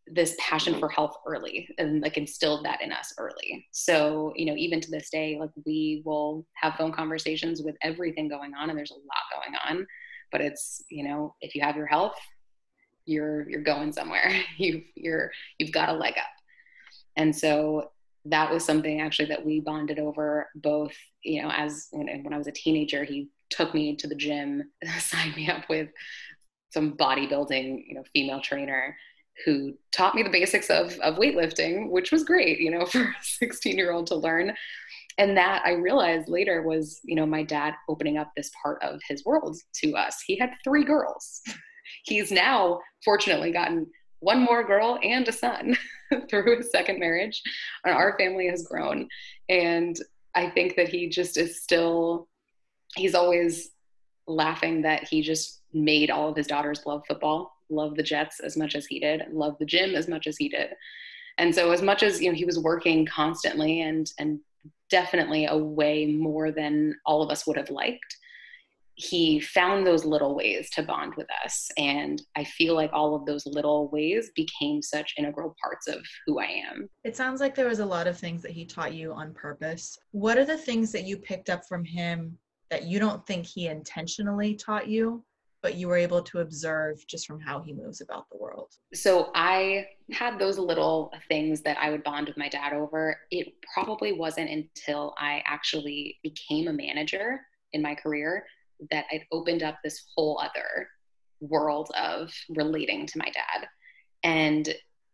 this 0.07 0.35
passion 0.39 0.79
for 0.79 0.87
health 0.87 1.17
early 1.25 1.67
and 1.77 2.01
like 2.01 2.17
instilled 2.17 2.63
that 2.63 2.81
in 2.81 2.91
us 2.91 3.13
early. 3.17 3.65
So, 3.71 4.33
you 4.35 4.45
know, 4.45 4.55
even 4.55 4.79
to 4.81 4.91
this 4.91 5.09
day, 5.09 5.37
like 5.39 5.49
we 5.65 6.03
will 6.05 6.45
have 6.53 6.75
phone 6.75 6.91
conversations 6.91 7.61
with 7.61 7.75
everything 7.81 8.27
going 8.27 8.53
on 8.53 8.69
and 8.69 8.77
there's 8.77 8.91
a 8.91 8.95
lot 8.95 9.43
going 9.43 9.57
on, 9.67 9.87
but 10.31 10.41
it's, 10.41 10.83
you 10.89 11.07
know, 11.07 11.35
if 11.41 11.55
you 11.55 11.61
have 11.61 11.75
your 11.75 11.87
health, 11.87 12.15
you're 13.05 13.49
you're 13.49 13.61
going 13.61 13.91
somewhere. 13.91 14.31
You 14.57 14.83
you're 14.95 15.31
you've 15.59 15.71
got 15.71 15.89
a 15.89 15.93
leg 15.93 16.13
up. 16.17 16.25
And 17.17 17.35
so 17.35 17.91
that 18.25 18.51
was 18.51 18.65
something 18.65 19.01
actually 19.01 19.29
that 19.29 19.45
we 19.45 19.59
bonded 19.59 19.99
over 19.99 20.49
both, 20.55 20.93
you 21.23 21.41
know, 21.41 21.51
as 21.51 21.87
when, 21.91 22.07
when 22.23 22.33
I 22.33 22.37
was 22.37 22.47
a 22.47 22.51
teenager, 22.51 23.03
he 23.03 23.29
took 23.49 23.73
me 23.73 23.95
to 23.97 24.07
the 24.07 24.15
gym, 24.15 24.71
signed 24.99 25.35
me 25.35 25.49
up 25.49 25.69
with 25.69 25.89
some 26.71 26.93
bodybuilding, 26.93 27.85
you 27.87 27.95
know, 27.95 28.03
female 28.13 28.41
trainer 28.41 28.95
who 29.43 29.73
taught 29.91 30.15
me 30.15 30.23
the 30.23 30.29
basics 30.29 30.69
of, 30.69 30.97
of 30.99 31.15
weightlifting, 31.15 31.89
which 31.89 32.11
was 32.11 32.23
great, 32.23 32.59
you 32.59 32.71
know, 32.71 32.85
for 32.85 33.01
a 33.01 33.15
16 33.21 33.77
year 33.77 33.91
old 33.91 34.07
to 34.07 34.15
learn. 34.15 34.53
And 35.17 35.37
that 35.37 35.63
I 35.65 35.71
realized 35.71 36.27
later 36.27 36.61
was, 36.61 36.99
you 37.03 37.15
know, 37.15 37.25
my 37.25 37.43
dad 37.43 37.73
opening 37.87 38.17
up 38.17 38.31
this 38.35 38.51
part 38.61 38.81
of 38.83 38.99
his 39.07 39.23
world 39.25 39.57
to 39.81 39.95
us. 39.95 40.21
He 40.25 40.37
had 40.37 40.51
three 40.63 40.83
girls. 40.83 41.41
He's 42.03 42.31
now 42.31 42.79
fortunately 43.03 43.51
gotten 43.51 43.87
one 44.19 44.41
more 44.41 44.63
girl 44.63 44.99
and 45.03 45.27
a 45.27 45.31
son 45.31 45.77
through 46.29 46.57
his 46.57 46.71
second 46.71 46.99
marriage. 46.99 47.41
And 47.85 47.95
our 47.95 48.17
family 48.17 48.47
has 48.47 48.63
grown. 48.63 49.07
And 49.49 49.95
I 50.33 50.49
think 50.49 50.75
that 50.75 50.89
he 50.89 51.09
just 51.09 51.37
is 51.37 51.61
still, 51.61 52.27
he's 52.95 53.15
always 53.15 53.69
laughing 54.27 54.81
that 54.81 55.07
he 55.07 55.21
just 55.21 55.61
made 55.73 56.09
all 56.09 56.29
of 56.29 56.35
his 56.35 56.47
daughters 56.47 56.81
love 56.85 57.03
football 57.07 57.54
love 57.69 57.95
the 57.95 58.03
Jets 58.03 58.39
as 58.39 58.57
much 58.57 58.75
as 58.75 58.85
he 58.85 58.99
did, 58.99 59.23
love 59.31 59.57
the 59.59 59.65
gym 59.65 59.95
as 59.95 60.07
much 60.07 60.27
as 60.27 60.37
he 60.37 60.49
did. 60.49 60.69
And 61.37 61.53
so 61.53 61.71
as 61.71 61.81
much 61.81 62.03
as 62.03 62.21
you 62.21 62.29
know 62.29 62.35
he 62.35 62.45
was 62.45 62.59
working 62.59 63.05
constantly 63.05 63.81
and 63.81 64.09
and 64.19 64.39
definitely 64.89 65.45
away 65.45 66.05
more 66.05 66.51
than 66.51 66.95
all 67.05 67.21
of 67.21 67.29
us 67.29 67.45
would 67.45 67.57
have 67.57 67.69
liked, 67.69 68.17
he 68.95 69.39
found 69.39 69.85
those 69.85 70.05
little 70.05 70.35
ways 70.35 70.69
to 70.71 70.83
bond 70.83 71.13
with 71.15 71.27
us. 71.43 71.69
And 71.77 72.21
I 72.35 72.43
feel 72.43 72.75
like 72.75 72.91
all 72.93 73.15
of 73.15 73.25
those 73.25 73.45
little 73.45 73.89
ways 73.89 74.31
became 74.35 74.81
such 74.81 75.13
integral 75.17 75.55
parts 75.61 75.87
of 75.87 76.05
who 76.25 76.39
I 76.39 76.45
am. 76.71 76.89
It 77.03 77.15
sounds 77.15 77.41
like 77.41 77.55
there 77.55 77.67
was 77.67 77.79
a 77.79 77.85
lot 77.85 78.07
of 78.07 78.17
things 78.17 78.41
that 78.43 78.51
he 78.51 78.65
taught 78.65 78.93
you 78.93 79.11
on 79.11 79.33
purpose. 79.33 79.97
What 80.11 80.37
are 80.37 80.45
the 80.45 80.57
things 80.57 80.91
that 80.93 81.03
you 81.03 81.17
picked 81.17 81.49
up 81.49 81.65
from 81.67 81.83
him 81.83 82.37
that 82.69 82.83
you 82.83 82.99
don't 82.99 83.25
think 83.27 83.45
he 83.45 83.67
intentionally 83.67 84.55
taught 84.55 84.87
you 84.87 85.23
but 85.65 85.73
you 85.73 85.87
were 85.87 85.97
able 85.97 86.21
to 86.21 86.41
observe 86.41 87.03
just 87.07 87.25
from 87.25 87.39
how 87.39 87.59
he 87.59 87.73
moves 87.73 87.99
about 87.99 88.29
the 88.29 88.37
world. 88.37 88.71
So 88.93 89.31
I 89.33 89.87
had 90.11 90.37
those 90.37 90.59
little 90.59 91.11
things 91.27 91.61
that 91.63 91.75
I 91.79 91.89
would 91.89 92.03
bond 92.03 92.27
with 92.27 92.37
my 92.37 92.47
dad 92.47 92.71
over. 92.71 93.17
It 93.31 93.55
probably 93.73 94.13
wasn't 94.13 94.51
until 94.51 95.15
I 95.17 95.41
actually 95.47 96.19
became 96.21 96.67
a 96.67 96.73
manager 96.73 97.41
in 97.73 97.81
my 97.81 97.95
career 97.95 98.45
that 98.91 99.05
it 99.09 99.23
opened 99.31 99.63
up 99.63 99.79
this 99.83 100.05
whole 100.15 100.39
other 100.39 100.87
world 101.39 101.89
of 101.99 102.31
relating 102.49 103.07
to 103.07 103.17
my 103.17 103.31
dad. 103.31 103.67
And, 104.23 104.71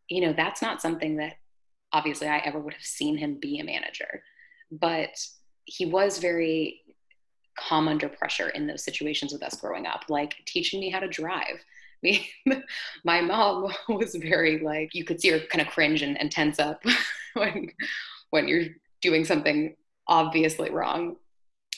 you 0.10 0.20
know, 0.20 0.34
that's 0.34 0.62
not 0.62 0.82
something 0.82 1.16
that 1.16 1.36
obviously 1.94 2.28
I 2.28 2.40
ever 2.40 2.60
would 2.60 2.74
have 2.74 2.84
seen 2.84 3.16
him 3.16 3.40
be 3.40 3.60
a 3.60 3.64
manager. 3.64 4.22
But 4.70 5.16
he 5.64 5.86
was 5.86 6.18
very 6.18 6.81
calm 7.58 7.88
under 7.88 8.10
pressure 8.10 8.50
in 8.50 8.68
those 8.68 8.84
situations 8.84 9.34
with 9.34 9.44
us 9.44 9.56
growing 9.56 9.86
up, 9.86 10.06
like 10.10 10.36
teaching 10.46 10.80
me 10.80 10.90
how 10.90 11.00
to 11.00 11.08
drive. 11.08 11.64
Me, 12.04 12.28
my 13.06 13.22
mom 13.22 13.72
was 13.90 14.16
very 14.16 14.58
like 14.58 14.90
you 14.96 15.06
could 15.06 15.22
see 15.22 15.30
her 15.30 15.40
kind 15.40 15.62
of 15.62 15.72
cringe 15.72 16.02
and, 16.02 16.20
and 16.20 16.32
tense 16.32 16.58
up 16.58 16.82
when 17.36 17.70
when 18.32 18.48
you're 18.48 18.70
doing 19.04 19.24
something 19.24 19.76
obviously 20.08 20.72
wrong. 20.72 21.18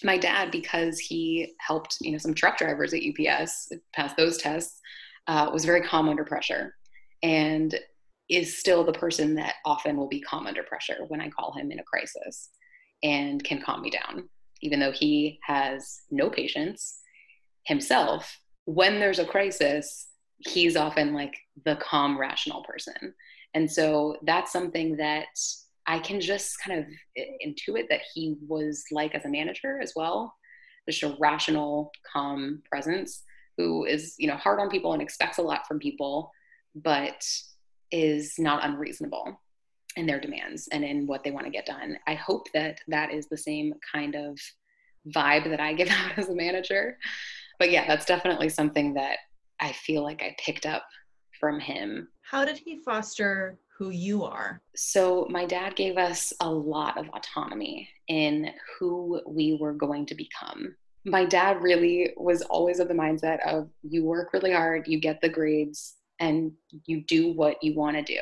My 0.01 0.17
dad, 0.17 0.49
because 0.49 0.97
he 0.97 1.53
helped 1.59 1.97
you 1.99 2.13
know 2.13 2.17
some 2.19 2.33
truck 2.33 2.57
drivers 2.57 2.93
at 2.93 3.01
UPS 3.01 3.73
pass 3.93 4.13
those 4.13 4.37
tests, 4.37 4.79
uh, 5.27 5.49
was 5.51 5.65
very 5.65 5.81
calm 5.81 6.07
under 6.07 6.23
pressure, 6.23 6.73
and 7.21 7.77
is 8.29 8.57
still 8.57 8.85
the 8.85 8.93
person 8.93 9.35
that 9.35 9.55
often 9.65 9.97
will 9.97 10.07
be 10.07 10.21
calm 10.21 10.47
under 10.47 10.63
pressure 10.63 10.99
when 11.09 11.19
I 11.19 11.27
call 11.27 11.51
him 11.51 11.69
in 11.69 11.79
a 11.79 11.83
crisis, 11.83 12.47
and 13.03 13.43
can 13.43 13.61
calm 13.61 13.81
me 13.81 13.89
down 13.89 14.29
even 14.63 14.79
though 14.79 14.91
he 14.91 15.39
has 15.43 16.01
no 16.09 16.29
patience 16.29 16.99
himself, 17.65 18.39
when 18.65 18.99
there's 18.99 19.19
a 19.19 19.25
crisis, 19.25 20.07
he's 20.39 20.75
often 20.75 21.13
like 21.13 21.35
the 21.65 21.75
calm, 21.75 22.19
rational 22.19 22.63
person. 22.63 23.13
And 23.53 23.69
so 23.69 24.15
that's 24.23 24.51
something 24.51 24.97
that 24.97 25.27
I 25.85 25.99
can 25.99 26.21
just 26.21 26.57
kind 26.65 26.79
of 26.79 26.85
intuit 27.45 27.89
that 27.89 28.01
he 28.13 28.37
was 28.47 28.85
like 28.91 29.13
as 29.13 29.25
a 29.25 29.29
manager 29.29 29.79
as 29.81 29.93
well. 29.95 30.33
Just 30.89 31.03
a 31.03 31.15
rational, 31.19 31.91
calm 32.11 32.61
presence 32.69 33.23
who 33.57 33.85
is, 33.85 34.15
you 34.17 34.27
know, 34.27 34.37
hard 34.37 34.59
on 34.59 34.69
people 34.69 34.93
and 34.93 35.01
expects 35.01 35.37
a 35.37 35.41
lot 35.41 35.67
from 35.67 35.79
people, 35.79 36.31
but 36.73 37.23
is 37.91 38.35
not 38.39 38.65
unreasonable 38.65 39.39
in 39.95 40.05
their 40.05 40.19
demands 40.19 40.67
and 40.71 40.83
in 40.83 41.07
what 41.07 41.23
they 41.23 41.31
want 41.31 41.45
to 41.45 41.51
get 41.51 41.65
done. 41.65 41.97
I 42.07 42.15
hope 42.15 42.47
that 42.53 42.79
that 42.87 43.11
is 43.11 43.27
the 43.27 43.37
same 43.37 43.73
kind 43.91 44.15
of 44.15 44.39
vibe 45.13 45.49
that 45.49 45.59
I 45.59 45.73
give 45.73 45.89
out 45.91 46.17
as 46.17 46.29
a 46.29 46.35
manager. 46.35 46.97
But 47.59 47.71
yeah, 47.71 47.87
that's 47.87 48.05
definitely 48.05 48.49
something 48.49 48.93
that 48.95 49.17
I 49.59 49.71
feel 49.71 50.03
like 50.03 50.21
I 50.21 50.35
picked 50.43 50.65
up 50.65 50.85
from 51.39 51.59
him. 51.59 52.09
How 52.21 52.45
did 52.45 52.57
he 52.57 52.81
foster 52.83 53.59
who 53.77 53.89
you 53.89 54.23
are? 54.23 54.61
So, 54.75 55.27
my 55.29 55.45
dad 55.45 55.75
gave 55.75 55.97
us 55.97 56.33
a 56.39 56.49
lot 56.49 56.97
of 56.97 57.09
autonomy 57.09 57.89
in 58.07 58.49
who 58.77 59.21
we 59.27 59.57
were 59.59 59.73
going 59.73 60.05
to 60.07 60.15
become. 60.15 60.75
My 61.05 61.25
dad 61.25 61.61
really 61.61 62.13
was 62.17 62.41
always 62.43 62.79
of 62.79 62.87
the 62.87 62.93
mindset 62.93 63.45
of 63.45 63.69
you 63.81 64.05
work 64.05 64.31
really 64.33 64.53
hard, 64.53 64.87
you 64.87 64.99
get 64.99 65.21
the 65.21 65.29
grades, 65.29 65.95
and 66.19 66.53
you 66.85 67.01
do 67.01 67.33
what 67.33 67.61
you 67.61 67.75
want 67.75 67.97
to 67.97 68.03
do. 68.03 68.19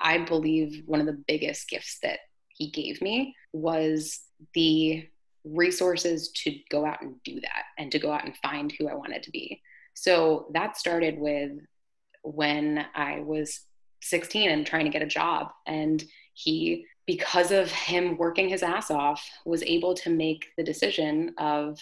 I 0.00 0.18
believe 0.18 0.82
one 0.86 1.00
of 1.00 1.06
the 1.06 1.22
biggest 1.26 1.68
gifts 1.68 1.98
that 2.02 2.20
he 2.48 2.70
gave 2.70 3.00
me 3.00 3.34
was 3.52 4.20
the 4.54 5.08
resources 5.44 6.30
to 6.32 6.54
go 6.70 6.84
out 6.84 7.00
and 7.02 7.14
do 7.24 7.40
that 7.40 7.64
and 7.78 7.90
to 7.92 7.98
go 7.98 8.12
out 8.12 8.24
and 8.24 8.36
find 8.36 8.72
who 8.72 8.88
I 8.88 8.94
wanted 8.94 9.22
to 9.22 9.30
be. 9.30 9.60
So 9.94 10.48
that 10.52 10.76
started 10.76 11.18
with 11.18 11.52
when 12.22 12.84
I 12.94 13.20
was 13.20 13.60
16 14.02 14.50
and 14.50 14.66
trying 14.66 14.84
to 14.84 14.90
get 14.90 15.02
a 15.02 15.06
job. 15.06 15.48
And 15.66 16.02
he, 16.34 16.86
because 17.06 17.50
of 17.50 17.70
him 17.70 18.16
working 18.16 18.48
his 18.48 18.62
ass 18.62 18.90
off, 18.90 19.26
was 19.44 19.62
able 19.62 19.94
to 19.94 20.10
make 20.10 20.46
the 20.56 20.64
decision 20.64 21.34
of, 21.38 21.78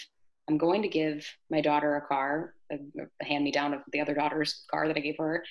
I'm 0.49 0.59
going 0.59 0.83
to 0.83 0.89
give 0.89 1.27
my 1.51 1.61
daughter 1.61 1.97
a 1.97 2.07
car, 2.07 2.55
a, 2.73 2.79
a 3.21 3.25
hand 3.25 3.45
me 3.45 3.53
down 3.53 3.75
of 3.75 3.81
the 3.93 4.01
other 4.01 4.15
daughter's 4.15 4.65
car 4.71 4.89
that 4.89 4.97
I 4.97 5.01
gave 5.01 5.19
her, 5.19 5.45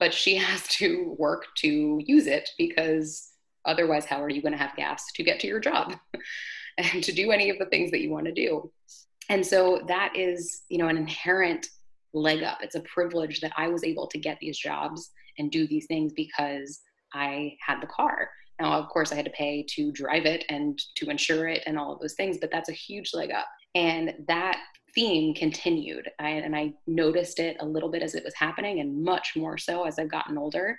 but 0.00 0.12
she 0.12 0.34
has 0.46 0.66
to 0.68 1.14
work 1.18 1.46
to 1.58 2.00
use 2.04 2.26
it 2.26 2.50
because 2.58 3.28
otherwise, 3.64 4.06
how 4.06 4.20
are 4.22 4.30
you 4.30 4.42
going 4.42 4.52
to 4.52 4.58
have 4.58 4.74
gas 4.74 5.04
to 5.14 5.22
get 5.22 5.38
to 5.40 5.46
your 5.46 5.60
job? 5.60 5.94
and 6.78 7.04
to 7.04 7.12
do 7.12 7.30
any 7.30 7.50
of 7.50 7.58
the 7.58 7.66
things 7.66 7.90
that 7.90 8.00
you 8.00 8.10
want 8.10 8.26
to 8.26 8.32
do. 8.32 8.70
And 9.28 9.44
so 9.46 9.82
that 9.86 10.16
is, 10.16 10.62
you 10.68 10.78
know, 10.78 10.88
an 10.88 10.96
inherent 10.96 11.68
leg 12.14 12.42
up. 12.42 12.58
It's 12.62 12.74
a 12.74 12.80
privilege 12.80 13.40
that 13.40 13.52
I 13.56 13.68
was 13.68 13.84
able 13.84 14.06
to 14.08 14.18
get 14.18 14.38
these 14.40 14.58
jobs 14.58 15.10
and 15.38 15.50
do 15.50 15.66
these 15.66 15.86
things 15.86 16.12
because 16.14 16.80
I 17.12 17.56
had 17.64 17.80
the 17.80 17.86
car. 17.86 18.30
Now, 18.60 18.72
of 18.72 18.88
course, 18.88 19.12
I 19.12 19.14
had 19.14 19.24
to 19.24 19.30
pay 19.30 19.64
to 19.74 19.92
drive 19.92 20.26
it 20.26 20.44
and 20.48 20.78
to 20.96 21.10
insure 21.10 21.48
it 21.48 21.62
and 21.66 21.78
all 21.78 21.92
of 21.92 22.00
those 22.00 22.14
things, 22.14 22.38
but 22.40 22.50
that's 22.50 22.68
a 22.68 22.72
huge 22.72 23.12
leg 23.14 23.30
up. 23.30 23.46
And 23.74 24.14
that 24.26 24.58
theme 24.94 25.34
continued. 25.34 26.10
I, 26.18 26.30
and 26.30 26.54
I 26.54 26.74
noticed 26.86 27.38
it 27.38 27.56
a 27.60 27.66
little 27.66 27.90
bit 27.90 28.02
as 28.02 28.14
it 28.14 28.24
was 28.24 28.34
happening, 28.34 28.80
and 28.80 29.02
much 29.02 29.32
more 29.36 29.58
so 29.58 29.84
as 29.84 29.98
I've 29.98 30.10
gotten 30.10 30.38
older. 30.38 30.78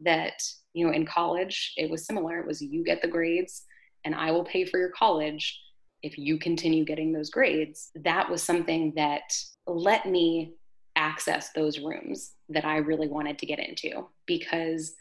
That, 0.00 0.42
you 0.74 0.84
know, 0.84 0.92
in 0.92 1.06
college, 1.06 1.74
it 1.76 1.88
was 1.88 2.06
similar. 2.06 2.40
It 2.40 2.46
was 2.46 2.60
you 2.60 2.82
get 2.82 3.02
the 3.02 3.08
grades, 3.08 3.64
and 4.04 4.14
I 4.14 4.32
will 4.32 4.44
pay 4.44 4.64
for 4.64 4.78
your 4.78 4.90
college 4.90 5.60
if 6.02 6.18
you 6.18 6.38
continue 6.38 6.84
getting 6.84 7.12
those 7.12 7.30
grades. 7.30 7.90
That 7.94 8.28
was 8.28 8.42
something 8.42 8.92
that 8.96 9.22
let 9.66 10.06
me 10.06 10.54
access 10.96 11.50
those 11.52 11.78
rooms 11.78 12.32
that 12.48 12.64
I 12.64 12.78
really 12.78 13.08
wanted 13.08 13.38
to 13.38 13.46
get 13.46 13.58
into 13.58 14.08
because 14.26 14.94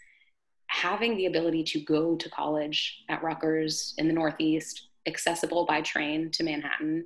having 0.68 1.18
the 1.18 1.26
ability 1.26 1.64
to 1.64 1.82
go 1.82 2.16
to 2.16 2.30
college 2.30 3.04
at 3.10 3.24
Rutgers 3.24 3.94
in 3.98 4.08
the 4.08 4.14
Northeast, 4.14 4.88
accessible 5.06 5.66
by 5.66 5.82
train 5.82 6.32
to 6.32 6.44
Manhattan, 6.44 7.04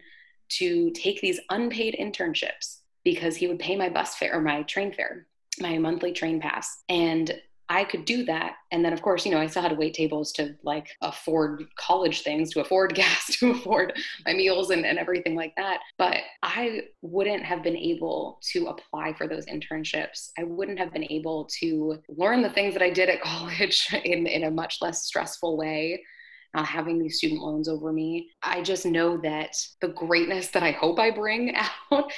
to 0.49 0.91
take 0.91 1.21
these 1.21 1.39
unpaid 1.49 1.95
internships 1.99 2.79
because 3.03 3.35
he 3.35 3.47
would 3.47 3.59
pay 3.59 3.75
my 3.75 3.89
bus 3.89 4.15
fare 4.15 4.33
or 4.35 4.41
my 4.41 4.63
train 4.63 4.91
fare, 4.91 5.27
my 5.59 5.77
monthly 5.77 6.11
train 6.11 6.39
pass. 6.39 6.83
And 6.89 7.39
I 7.67 7.83
could 7.83 8.05
do 8.05 8.25
that. 8.25 8.55
And 8.71 8.85
then, 8.85 8.93
of 8.93 9.01
course, 9.01 9.25
you 9.25 9.31
know, 9.31 9.39
I 9.39 9.47
still 9.47 9.63
had 9.63 9.69
to 9.69 9.75
wait 9.75 9.95
tables 9.95 10.31
to 10.33 10.55
like 10.63 10.89
afford 11.01 11.65
college 11.77 12.21
things, 12.21 12.51
to 12.51 12.61
afford 12.61 12.93
gas, 12.95 13.25
to 13.37 13.51
afford 13.51 13.93
my 14.25 14.33
meals 14.33 14.69
and, 14.69 14.85
and 14.85 14.99
everything 14.99 15.35
like 15.35 15.55
that. 15.55 15.79
But 15.97 16.17
I 16.43 16.83
wouldn't 17.01 17.43
have 17.43 17.63
been 17.63 17.77
able 17.77 18.39
to 18.51 18.67
apply 18.67 19.13
for 19.13 19.27
those 19.27 19.45
internships. 19.47 20.29
I 20.37 20.43
wouldn't 20.43 20.79
have 20.79 20.93
been 20.93 21.11
able 21.11 21.49
to 21.59 21.99
learn 22.07 22.41
the 22.41 22.51
things 22.51 22.73
that 22.73 22.83
I 22.83 22.91
did 22.91 23.09
at 23.09 23.21
college 23.23 23.87
in, 24.03 24.27
in 24.27 24.43
a 24.43 24.51
much 24.51 24.77
less 24.81 25.03
stressful 25.03 25.57
way 25.57 26.03
not 26.55 26.65
having 26.65 26.99
these 26.99 27.17
student 27.17 27.41
loans 27.41 27.67
over 27.67 27.91
me. 27.91 28.29
I 28.41 28.61
just 28.61 28.85
know 28.85 29.17
that 29.17 29.55
the 29.81 29.89
greatness 29.89 30.47
that 30.49 30.63
I 30.63 30.71
hope 30.71 30.99
I 30.99 31.11
bring 31.11 31.55
out 31.91 32.11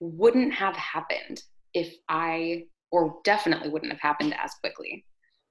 wouldn't 0.00 0.54
have 0.54 0.74
happened 0.76 1.42
if 1.74 1.94
I 2.08 2.64
or 2.90 3.20
definitely 3.24 3.70
wouldn't 3.70 3.92
have 3.92 4.00
happened 4.00 4.34
as 4.38 4.54
quickly 4.54 5.04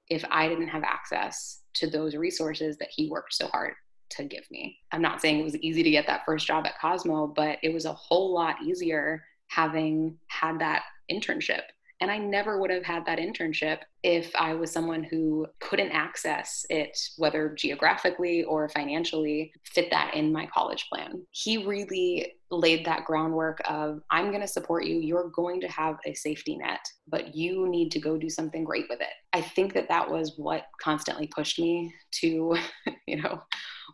if 0.09 0.23
I 0.29 0.47
didn't 0.47 0.67
have 0.67 0.83
access 0.83 1.61
to 1.75 1.89
those 1.89 2.15
resources 2.15 2.77
that 2.77 2.89
he 2.91 3.09
worked 3.09 3.33
so 3.33 3.47
hard 3.47 3.73
to 4.11 4.25
give 4.25 4.43
me. 4.51 4.77
I'm 4.91 5.01
not 5.01 5.21
saying 5.21 5.39
it 5.39 5.43
was 5.43 5.55
easy 5.57 5.83
to 5.83 5.89
get 5.89 6.05
that 6.07 6.25
first 6.25 6.45
job 6.45 6.65
at 6.67 6.79
Cosmo, 6.79 7.27
but 7.27 7.59
it 7.63 7.73
was 7.73 7.85
a 7.85 7.93
whole 7.93 8.33
lot 8.33 8.61
easier 8.61 9.23
having 9.47 10.17
had 10.27 10.59
that 10.59 10.83
internship 11.09 11.61
and 12.01 12.09
I 12.09 12.17
never 12.17 12.59
would 12.59 12.71
have 12.71 12.83
had 12.83 13.05
that 13.05 13.19
internship 13.19 13.79
if 14.03 14.31
I 14.35 14.55
was 14.55 14.71
someone 14.71 15.03
who 15.03 15.45
couldn't 15.59 15.91
access 15.91 16.65
it, 16.69 16.97
whether 17.17 17.53
geographically 17.55 18.43
or 18.43 18.67
financially, 18.69 19.53
fit 19.63 19.91
that 19.91 20.15
in 20.15 20.33
my 20.33 20.47
college 20.47 20.87
plan. 20.91 21.23
He 21.29 21.63
really 21.65 22.33
laid 22.49 22.85
that 22.85 23.05
groundwork 23.05 23.61
of 23.69 24.01
I'm 24.09 24.29
going 24.29 24.41
to 24.41 24.47
support 24.47 24.85
you. 24.85 24.99
You're 24.99 25.29
going 25.29 25.61
to 25.61 25.67
have 25.67 25.97
a 26.05 26.15
safety 26.15 26.57
net, 26.57 26.81
but 27.07 27.35
you 27.35 27.69
need 27.69 27.91
to 27.91 27.99
go 27.99 28.17
do 28.17 28.29
something 28.29 28.63
great 28.63 28.85
with 28.89 28.99
it. 28.99 29.13
I 29.31 29.41
think 29.41 29.73
that 29.75 29.87
that 29.89 30.09
was 30.09 30.33
what 30.37 30.65
constantly 30.81 31.27
pushed 31.27 31.59
me 31.59 31.93
to, 32.21 32.57
you 33.07 33.21
know, 33.21 33.41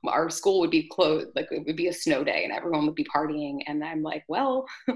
our 0.05 0.29
school 0.29 0.60
would 0.60 0.71
be 0.71 0.88
closed, 0.91 1.29
like 1.36 1.47
it 1.51 1.65
would 1.65 1.75
be 1.75 1.88
a 1.88 1.93
snow 1.93 2.23
day 2.23 2.43
and 2.43 2.53
everyone 2.53 2.86
would 2.86 2.95
be 2.95 3.05
partying. 3.05 3.60
And 3.67 3.83
I'm 3.83 4.01
like, 4.01 4.23
well, 4.27 4.65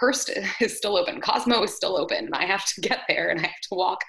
Hearst 0.00 0.30
is 0.60 0.76
still 0.76 0.96
open, 0.96 1.20
Cosmo 1.20 1.62
is 1.62 1.74
still 1.74 1.96
open, 1.96 2.26
and 2.26 2.34
I 2.34 2.46
have 2.46 2.64
to 2.74 2.80
get 2.80 3.00
there 3.08 3.28
and 3.28 3.40
I 3.40 3.44
have 3.44 3.60
to 3.70 3.74
walk 3.74 4.00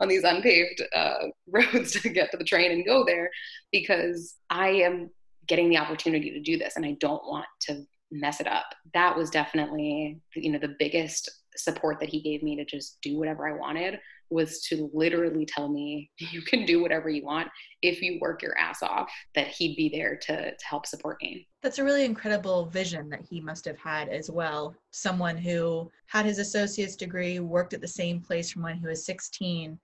on 0.00 0.08
these 0.08 0.24
unpaved 0.24 0.82
uh, 0.94 1.28
roads 1.46 1.92
to 1.92 2.08
get 2.08 2.30
to 2.30 2.36
the 2.36 2.44
train 2.44 2.72
and 2.72 2.86
go 2.86 3.04
there 3.04 3.30
because 3.72 4.34
I 4.50 4.68
am 4.68 5.10
getting 5.46 5.70
the 5.70 5.78
opportunity 5.78 6.30
to 6.30 6.40
do 6.40 6.58
this 6.58 6.76
and 6.76 6.84
I 6.84 6.96
don't 7.00 7.24
want 7.26 7.46
to 7.62 7.82
mess 8.10 8.40
it 8.40 8.46
up. 8.46 8.66
That 8.94 9.16
was 9.16 9.30
definitely, 9.30 10.20
you 10.34 10.52
know, 10.52 10.58
the 10.58 10.76
biggest 10.78 11.30
support 11.58 12.00
that 12.00 12.08
he 12.08 12.20
gave 12.20 12.42
me 12.42 12.56
to 12.56 12.64
just 12.64 13.00
do 13.02 13.18
whatever 13.18 13.48
I 13.48 13.52
wanted 13.52 14.00
was 14.30 14.60
to 14.62 14.90
literally 14.92 15.46
tell 15.46 15.68
me 15.68 16.10
you 16.18 16.42
can 16.42 16.66
do 16.66 16.82
whatever 16.82 17.08
you 17.08 17.24
want 17.24 17.48
if 17.82 18.02
you 18.02 18.18
work 18.20 18.42
your 18.42 18.56
ass 18.58 18.82
off 18.82 19.10
that 19.34 19.48
he'd 19.48 19.76
be 19.76 19.88
there 19.88 20.16
to, 20.16 20.50
to 20.50 20.66
help 20.66 20.86
support 20.86 21.18
me. 21.22 21.46
That's 21.62 21.78
a 21.78 21.84
really 21.84 22.04
incredible 22.04 22.66
vision 22.66 23.08
that 23.10 23.22
he 23.28 23.40
must 23.40 23.64
have 23.64 23.78
had 23.78 24.08
as 24.08 24.30
well. 24.30 24.74
Someone 24.90 25.36
who 25.36 25.90
had 26.06 26.26
his 26.26 26.38
associate's 26.38 26.96
degree 26.96 27.40
worked 27.40 27.74
at 27.74 27.80
the 27.80 27.88
same 27.88 28.20
place 28.20 28.50
from 28.50 28.62
when 28.62 28.76
he 28.76 28.86
was 28.86 29.04
16 29.04 29.78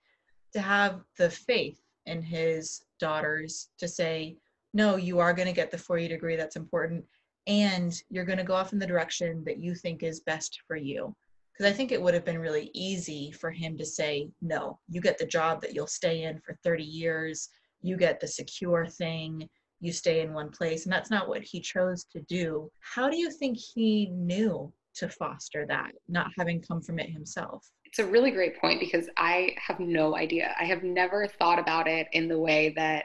to 0.53 0.61
have 0.61 1.01
the 1.19 1.31
faith 1.31 1.81
in 2.07 2.23
his 2.23 2.85
daughters 3.01 3.71
to 3.79 3.89
say 3.89 4.37
no 4.73 4.97
you 4.97 5.19
are 5.19 5.33
going 5.33 5.49
to 5.49 5.55
get 5.55 5.71
the 5.71 5.79
four-year 5.79 6.09
degree 6.09 6.37
that's 6.37 6.57
important 6.57 7.05
and 7.47 8.03
you're 8.09 8.25
going 8.25 8.39
to 8.39 8.45
go 8.45 8.55
off 8.55 8.73
in 8.73 8.79
the 8.79 8.87
direction 8.87 9.43
that 9.45 9.59
you 9.59 9.75
think 9.75 10.03
is 10.03 10.21
best 10.21 10.61
for 10.67 10.77
you 10.77 11.15
because 11.57 11.73
I 11.73 11.75
think 11.75 11.93
it 11.93 12.03
would 12.03 12.15
have 12.15 12.25
been 12.25 12.39
really 12.39 12.71
easy 12.75 13.31
for 13.31 13.51
him 13.51 13.79
to 13.79 13.87
say, 13.87 14.29
no, 14.43 14.79
you 14.89 15.01
get 15.01 15.19
the 15.19 15.27
job 15.27 15.61
that 15.63 15.73
you'll 15.75 15.87
stay 15.87 16.25
in 16.25 16.41
for 16.41 16.59
30 16.65 16.83
years, 16.83 17.49
you 17.81 17.97
get 17.97 18.19
the 18.19 18.27
secure 18.27 18.87
thing, 18.87 19.49
you 19.81 19.93
stay 19.93 20.21
in 20.23 20.33
one 20.33 20.51
place. 20.51 20.85
And 20.85 20.93
that's 20.93 21.11
not 21.11 21.29
what 21.29 21.43
he 21.43 21.61
chose 21.61 22.05
to 22.13 22.21
do. 22.23 22.71
How 22.81 23.09
do 23.09 23.17
you 23.17 23.31
think 23.31 23.57
he 23.57 24.07
knew 24.07 24.73
to 24.97 25.09
foster 25.09 25.65
that, 25.67 25.93
not 26.09 26.33
having 26.37 26.61
come 26.61 26.81
from 26.81 26.99
it 26.99 27.11
himself? 27.11 27.71
It's 27.85 28.01
a 28.01 28.07
really 28.07 28.33
great 28.33 28.61
point 28.61 28.81
because 28.81 29.09
I 29.17 29.55
have 29.65 29.79
no 29.79 30.17
idea. 30.17 30.57
I 30.59 30.65
have 30.65 30.83
never 30.83 31.29
thought 31.29 31.61
about 31.61 31.87
it 31.87 32.09
in 32.13 32.27
the 32.27 32.39
way 32.39 32.73
that 32.77 33.05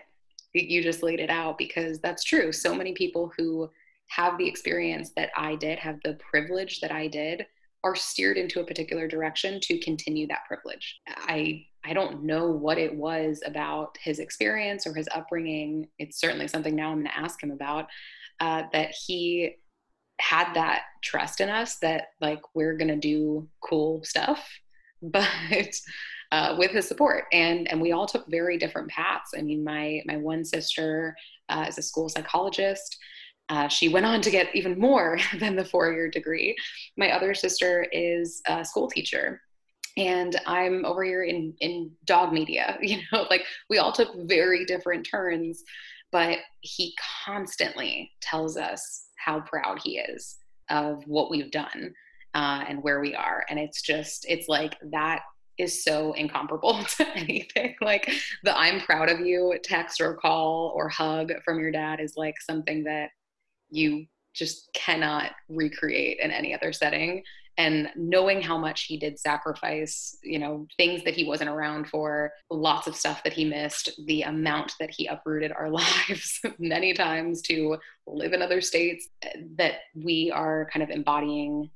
you 0.53 0.81
just 0.81 1.03
laid 1.03 1.19
it 1.19 1.29
out 1.29 1.59
because 1.59 1.99
that's 1.99 2.23
true. 2.23 2.51
So 2.51 2.73
many 2.73 2.93
people 2.93 3.31
who 3.37 3.69
have 4.07 4.39
the 4.39 4.47
experience 4.47 5.11
that 5.15 5.29
I 5.37 5.55
did, 5.55 5.77
have 5.77 5.99
the 6.03 6.15
privilege 6.15 6.79
that 6.79 6.91
I 6.91 7.07
did, 7.07 7.45
are 7.83 7.95
steered 7.95 8.37
into 8.37 8.59
a 8.59 8.65
particular 8.65 9.07
direction 9.07 9.59
to 9.61 9.79
continue 9.79 10.27
that 10.27 10.45
privilege. 10.47 10.99
I 11.07 11.65
I 11.85 11.93
don't 11.93 12.23
know 12.23 12.47
what 12.49 12.77
it 12.77 12.93
was 12.93 13.41
about 13.45 13.97
his 14.01 14.19
experience 14.19 14.85
or 14.85 14.93
his 14.93 15.07
upbringing. 15.15 15.87
It's 15.97 16.19
certainly 16.19 16.47
something 16.47 16.75
now 16.75 16.89
I'm 16.89 16.97
going 16.97 17.05
to 17.05 17.17
ask 17.17 17.41
him 17.41 17.51
about 17.51 17.87
uh, 18.41 18.63
that 18.73 18.91
he 18.91 19.55
had 20.19 20.53
that 20.55 20.81
trust 21.01 21.39
in 21.39 21.47
us 21.47 21.77
that 21.77 22.07
like 22.19 22.41
we're 22.53 22.75
going 22.75 22.89
to 22.89 22.97
do 22.97 23.47
cool 23.61 24.03
stuff, 24.03 24.49
but 25.01 25.73
uh, 26.31 26.55
with 26.59 26.71
his 26.71 26.87
support 26.87 27.25
and 27.31 27.67
and 27.69 27.81
we 27.81 27.91
all 27.91 28.05
took 28.05 28.29
very 28.29 28.57
different 28.57 28.89
paths. 28.89 29.31
I 29.37 29.41
mean, 29.41 29.63
my 29.63 30.01
my 30.05 30.17
one 30.17 30.43
sister 30.43 31.15
uh, 31.47 31.65
is 31.67 31.77
a 31.77 31.81
school 31.81 32.09
psychologist. 32.09 32.97
Uh, 33.49 33.67
she 33.67 33.89
went 33.89 34.05
on 34.05 34.21
to 34.21 34.29
get 34.29 34.55
even 34.55 34.79
more 34.79 35.17
than 35.39 35.55
the 35.55 35.65
four 35.65 35.91
year 35.91 36.09
degree. 36.09 36.55
My 36.97 37.11
other 37.11 37.33
sister 37.33 37.85
is 37.91 38.41
a 38.47 38.63
school 38.63 38.87
teacher. 38.87 39.41
And 39.97 40.39
I'm 40.45 40.85
over 40.85 41.03
here 41.03 41.23
in, 41.23 41.53
in 41.59 41.91
dog 42.05 42.31
media, 42.31 42.77
you 42.81 42.99
know, 43.11 43.25
like 43.29 43.43
we 43.69 43.79
all 43.79 43.91
took 43.91 44.09
very 44.27 44.65
different 44.65 45.07
turns, 45.09 45.63
but 46.11 46.37
he 46.61 46.95
constantly 47.25 48.11
tells 48.21 48.55
us 48.55 49.07
how 49.17 49.41
proud 49.41 49.79
he 49.83 49.97
is 49.99 50.37
of 50.69 51.03
what 51.05 51.29
we've 51.29 51.51
done 51.51 51.93
uh, 52.35 52.63
and 52.67 52.81
where 52.83 53.01
we 53.01 53.15
are. 53.15 53.43
And 53.49 53.59
it's 53.59 53.81
just, 53.81 54.25
it's 54.29 54.47
like 54.47 54.77
that 54.91 55.21
is 55.57 55.83
so 55.83 56.13
incomparable 56.13 56.81
to 56.97 57.07
anything. 57.17 57.75
Like 57.81 58.09
the 58.43 58.57
I'm 58.57 58.79
proud 58.79 59.09
of 59.09 59.19
you 59.19 59.57
text 59.63 59.99
or 59.99 60.15
call 60.15 60.71
or 60.75 60.87
hug 60.87 61.31
from 61.43 61.59
your 61.59 61.71
dad 61.71 61.99
is 61.99 62.13
like 62.15 62.39
something 62.41 62.83
that 62.85 63.09
you 63.69 64.05
just 64.33 64.69
cannot 64.73 65.31
recreate 65.49 66.19
in 66.21 66.31
any 66.31 66.53
other 66.53 66.71
setting. 66.71 67.23
And 67.57 67.89
knowing 67.97 68.41
how 68.41 68.57
much 68.57 68.85
he 68.85 68.97
did 68.97 69.19
sacrifice 69.19 70.17
you 70.23 70.39
know 70.39 70.65
things 70.77 71.03
that 71.03 71.13
he 71.13 71.25
wasn't 71.25 71.49
around 71.49 71.89
for 71.89 72.31
lots 72.49 72.87
of 72.87 72.95
stuff 72.95 73.21
that 73.23 73.33
he 73.33 73.43
missed 73.43 73.91
the 74.05 74.21
amount 74.21 74.73
that 74.79 74.89
he 74.89 75.07
uprooted 75.07 75.51
our 75.51 75.69
lives 75.81 76.39
many 76.57 76.93
times 76.93 77.41
to 77.43 77.77
live 78.07 78.31
in 78.31 78.41
other 78.41 78.61
states 78.61 79.09
that 79.57 79.79
we 79.93 80.31
are 80.33 80.69
kind 80.71 80.83
of 80.83 80.89
embodying 80.89 81.69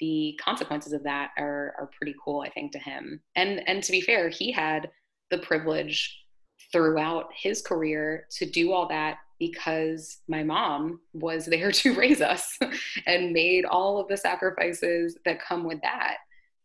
the 0.00 0.38
consequences 0.42 0.94
of 0.94 1.02
that 1.02 1.30
are, 1.36 1.74
are 1.78 1.90
pretty 1.98 2.14
cool 2.24 2.40
i 2.40 2.48
think 2.48 2.72
to 2.72 2.78
him. 2.78 3.20
And 3.36 3.68
and 3.68 3.82
to 3.82 3.92
be 3.92 4.00
fair 4.00 4.30
he 4.30 4.50
had 4.50 4.88
the 5.30 5.38
privilege 5.38 6.24
throughout 6.72 7.26
his 7.34 7.60
career 7.60 8.26
to 8.30 8.46
do 8.46 8.72
all 8.72 8.88
that 8.88 9.18
because 9.38 10.18
my 10.28 10.42
mom 10.42 11.00
was 11.12 11.46
there 11.46 11.72
to 11.80 11.94
raise 11.94 12.20
us 12.20 12.58
and 13.06 13.32
made 13.32 13.64
all 13.64 13.98
of 13.98 14.08
the 14.08 14.16
sacrifices 14.16 15.16
that 15.24 15.40
come 15.40 15.64
with 15.64 15.80
that 15.82 16.16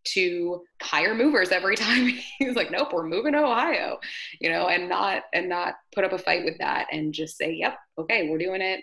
to 0.06 0.62
hire 0.82 1.16
movers 1.16 1.50
every 1.50 1.76
time. 1.78 2.10
He's 2.40 2.56
like 2.56 2.72
nope 2.72 2.92
we're 2.94 3.08
moving 3.08 3.34
to 3.34 3.40
ohio 3.40 3.98
you 4.40 4.50
know 4.50 4.68
and 4.68 4.90
not 4.90 5.24
and 5.34 5.48
not 5.48 5.76
put 5.94 6.04
up 6.04 6.14
a 6.14 6.18
fight 6.18 6.44
with 6.44 6.58
that 6.60 6.88
and 6.92 7.14
just 7.14 7.38
say 7.38 7.54
yep 7.54 7.78
okay 7.98 8.30
we're 8.30 8.38
doing 8.38 8.62
it 8.62 8.82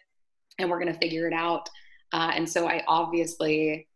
and 0.58 0.68
we're 0.68 0.80
going 0.80 0.92
to 0.92 0.98
figure 0.98 1.26
it 1.26 1.32
out. 1.32 1.68
Uh, 2.12 2.32
and 2.34 2.48
so 2.48 2.66
i 2.66 2.82
obviously 2.88 3.86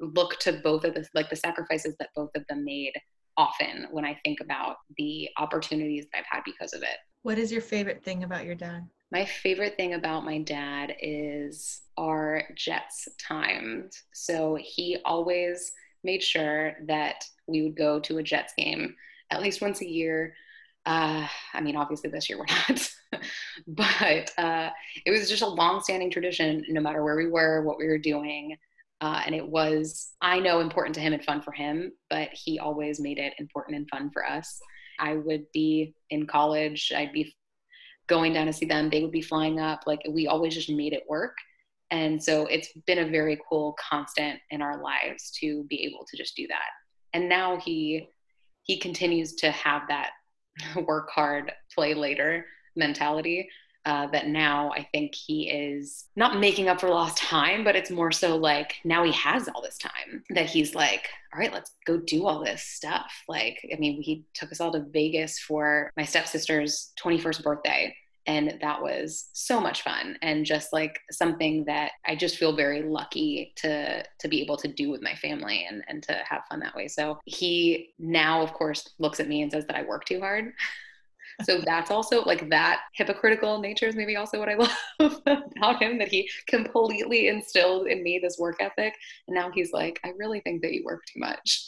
look 0.00 0.38
to 0.38 0.52
both 0.64 0.84
of 0.84 0.94
the 0.94 1.06
like 1.14 1.30
the 1.30 1.36
sacrifices 1.36 1.94
that 1.98 2.10
both 2.14 2.30
of 2.36 2.44
them 2.48 2.64
made 2.64 2.92
often 3.36 3.86
when 3.90 4.04
i 4.04 4.16
think 4.24 4.40
about 4.40 4.76
the 4.96 5.28
opportunities 5.38 6.06
that 6.12 6.18
i've 6.18 6.24
had 6.30 6.42
because 6.44 6.72
of 6.72 6.82
it. 6.82 6.96
What 7.22 7.38
is 7.38 7.50
your 7.50 7.62
favorite 7.62 8.04
thing 8.04 8.22
about 8.22 8.44
your 8.44 8.54
dad 8.54 8.86
my 9.10 9.24
favorite 9.24 9.76
thing 9.76 9.94
about 9.94 10.24
my 10.24 10.38
dad 10.38 10.94
is 11.00 11.82
our 11.96 12.42
Jets 12.56 13.08
times. 13.20 14.02
So 14.12 14.58
he 14.60 14.98
always 15.04 15.72
made 16.02 16.22
sure 16.22 16.74
that 16.86 17.24
we 17.46 17.62
would 17.62 17.76
go 17.76 18.00
to 18.00 18.18
a 18.18 18.22
Jets 18.22 18.54
game 18.56 18.94
at 19.30 19.42
least 19.42 19.62
once 19.62 19.80
a 19.80 19.88
year. 19.88 20.34
Uh, 20.86 21.26
I 21.52 21.60
mean, 21.60 21.76
obviously 21.76 22.10
this 22.10 22.28
year 22.28 22.38
we're 22.38 22.46
not, 22.68 22.90
but 23.66 24.32
uh, 24.38 24.70
it 25.06 25.10
was 25.10 25.28
just 25.28 25.42
a 25.42 25.46
long-standing 25.46 26.10
tradition. 26.10 26.64
No 26.68 26.80
matter 26.80 27.02
where 27.02 27.16
we 27.16 27.28
were, 27.28 27.62
what 27.62 27.78
we 27.78 27.86
were 27.86 27.98
doing, 27.98 28.56
uh, 29.00 29.22
and 29.26 29.34
it 29.34 29.46
was, 29.46 30.12
I 30.20 30.40
know, 30.40 30.60
important 30.60 30.94
to 30.94 31.00
him 31.00 31.12
and 31.12 31.24
fun 31.24 31.42
for 31.42 31.52
him, 31.52 31.92
but 32.10 32.28
he 32.32 32.58
always 32.58 33.00
made 33.00 33.18
it 33.18 33.34
important 33.38 33.76
and 33.76 33.88
fun 33.90 34.10
for 34.12 34.24
us. 34.26 34.60
I 34.98 35.14
would 35.14 35.44
be 35.52 35.94
in 36.10 36.26
college. 36.26 36.92
I'd 36.94 37.12
be 37.12 37.34
going 38.06 38.32
down 38.32 38.46
to 38.46 38.52
see 38.52 38.66
them. 38.66 38.90
They 38.90 39.02
would 39.02 39.12
be 39.12 39.22
flying 39.22 39.60
up. 39.60 39.82
Like 39.86 40.00
we 40.08 40.26
always 40.26 40.54
just 40.54 40.70
made 40.70 40.92
it 40.92 41.04
work. 41.08 41.36
And 41.90 42.22
so 42.22 42.46
it's 42.46 42.68
been 42.86 42.98
a 42.98 43.10
very 43.10 43.38
cool 43.48 43.76
constant 43.78 44.40
in 44.50 44.62
our 44.62 44.82
lives 44.82 45.30
to 45.40 45.64
be 45.64 45.84
able 45.84 46.04
to 46.10 46.16
just 46.16 46.36
do 46.36 46.46
that. 46.48 46.70
And 47.12 47.28
now 47.28 47.58
he 47.58 48.08
he 48.62 48.78
continues 48.78 49.34
to 49.36 49.50
have 49.50 49.82
that 49.88 50.10
work 50.86 51.10
hard, 51.10 51.52
play 51.74 51.94
later 51.94 52.46
mentality. 52.76 53.48
Uh, 53.86 54.06
that 54.06 54.28
now 54.28 54.72
I 54.72 54.88
think 54.92 55.14
he 55.14 55.50
is 55.50 56.06
not 56.16 56.40
making 56.40 56.68
up 56.68 56.80
for 56.80 56.88
lost 56.88 57.18
time, 57.18 57.64
but 57.64 57.76
it's 57.76 57.90
more 57.90 58.12
so 58.12 58.34
like 58.36 58.76
now 58.82 59.04
he 59.04 59.12
has 59.12 59.46
all 59.48 59.60
this 59.60 59.76
time 59.76 60.24
that 60.30 60.46
he's 60.46 60.74
like, 60.74 61.08
all 61.32 61.40
right, 61.40 61.52
let's 61.52 61.72
go 61.84 61.98
do 61.98 62.26
all 62.26 62.42
this 62.42 62.62
stuff. 62.62 63.12
Like, 63.28 63.58
I 63.70 63.78
mean, 63.78 64.00
he 64.00 64.24
took 64.32 64.50
us 64.52 64.60
all 64.60 64.72
to 64.72 64.86
Vegas 64.90 65.38
for 65.38 65.90
my 65.96 66.04
stepsister's 66.04 66.92
21st 67.02 67.42
birthday 67.42 67.94
and 68.26 68.58
that 68.60 68.80
was 68.80 69.28
so 69.32 69.60
much 69.60 69.82
fun 69.82 70.16
and 70.22 70.46
just 70.46 70.72
like 70.72 70.98
something 71.10 71.64
that 71.64 71.92
i 72.06 72.14
just 72.14 72.36
feel 72.36 72.56
very 72.56 72.82
lucky 72.82 73.52
to 73.56 74.02
to 74.18 74.28
be 74.28 74.40
able 74.40 74.56
to 74.56 74.68
do 74.68 74.90
with 74.90 75.02
my 75.02 75.14
family 75.16 75.66
and 75.68 75.82
and 75.88 76.02
to 76.02 76.12
have 76.28 76.42
fun 76.48 76.60
that 76.60 76.74
way 76.74 76.88
so 76.88 77.18
he 77.24 77.90
now 77.98 78.42
of 78.42 78.52
course 78.52 78.90
looks 78.98 79.20
at 79.20 79.28
me 79.28 79.42
and 79.42 79.52
says 79.52 79.66
that 79.66 79.76
i 79.76 79.82
work 79.82 80.04
too 80.04 80.20
hard 80.20 80.52
so 81.42 81.60
that's 81.60 81.90
also 81.90 82.22
like 82.22 82.48
that 82.50 82.80
hypocritical 82.94 83.58
nature 83.60 83.86
is 83.86 83.96
maybe 83.96 84.16
also 84.16 84.38
what 84.38 84.48
i 84.48 84.54
love 85.00 85.22
about 85.56 85.82
him 85.82 85.98
that 85.98 86.08
he 86.08 86.28
completely 86.46 87.28
instilled 87.28 87.86
in 87.86 88.02
me 88.02 88.18
this 88.18 88.38
work 88.38 88.56
ethic. 88.60 88.94
And 89.26 89.34
now 89.34 89.50
he's 89.50 89.72
like 89.72 90.00
i 90.04 90.12
really 90.18 90.40
think 90.40 90.62
that 90.62 90.72
you 90.72 90.84
work 90.84 91.04
too 91.06 91.20
much. 91.20 91.64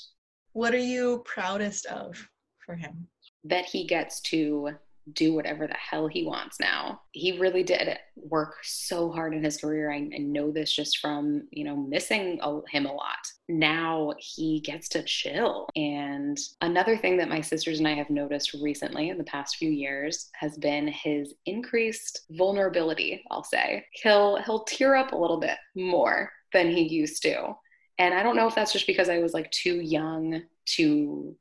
What 0.53 0.75
are 0.75 0.79
you 0.79 1.23
proudest 1.27 1.87
of 1.87 2.29
for 2.65 2.75
him? 2.75 3.09
That 3.45 3.65
he 3.67 3.87
gets 3.87 4.21
to 4.23 4.71
do 5.13 5.35
whatever 5.35 5.67
the 5.67 5.75
hell 5.75 6.09
he 6.09 6.25
wants 6.25 6.59
now. 6.59 7.01
He 7.13 7.39
really 7.39 7.63
did 7.63 7.99
work 8.17 8.57
so 8.63 9.11
hard 9.11 9.35
in 9.35 9.45
his 9.45 9.59
career. 9.59 9.91
I, 9.91 10.09
I 10.15 10.19
know 10.19 10.51
this 10.51 10.75
just 10.75 10.99
from, 10.99 11.47
you 11.51 11.65
know, 11.65 11.77
missing 11.77 12.39
a, 12.43 12.61
him 12.69 12.87
a 12.87 12.93
lot. 12.93 13.19
Now 13.49 14.15
he 14.19 14.61
gets 14.61 14.89
to 14.91 15.03
chill. 15.05 15.69
And 15.77 16.39
another 16.61 16.97
thing 16.97 17.17
that 17.19 17.29
my 17.29 17.41
sisters 17.41 17.79
and 17.79 17.87
I 17.87 17.95
have 17.95 18.11
noticed 18.11 18.55
recently 18.55 19.11
in 19.11 19.19
the 19.19 19.25
past 19.25 19.57
few 19.57 19.71
years 19.71 20.31
has 20.35 20.57
been 20.57 20.89
his 20.89 21.35
increased 21.47 22.23
vulnerability, 22.31 23.23
I'll 23.31 23.45
say. 23.45 23.85
He'll 23.93 24.43
he'll 24.43 24.65
tear 24.65 24.97
up 24.97 25.13
a 25.13 25.17
little 25.17 25.39
bit 25.39 25.57
more 25.75 26.31
than 26.53 26.71
he 26.71 26.83
used 26.83 27.23
to. 27.23 27.55
And 27.99 28.13
I 28.13 28.23
don't 28.23 28.37
know 28.37 28.49
if 28.49 28.55
that's 28.55 28.73
just 28.73 28.87
because 28.87 29.09
I 29.09 29.19
was 29.19 29.33
like 29.33 29.51
too 29.51 29.81
young 29.81 30.43
to 30.77 31.37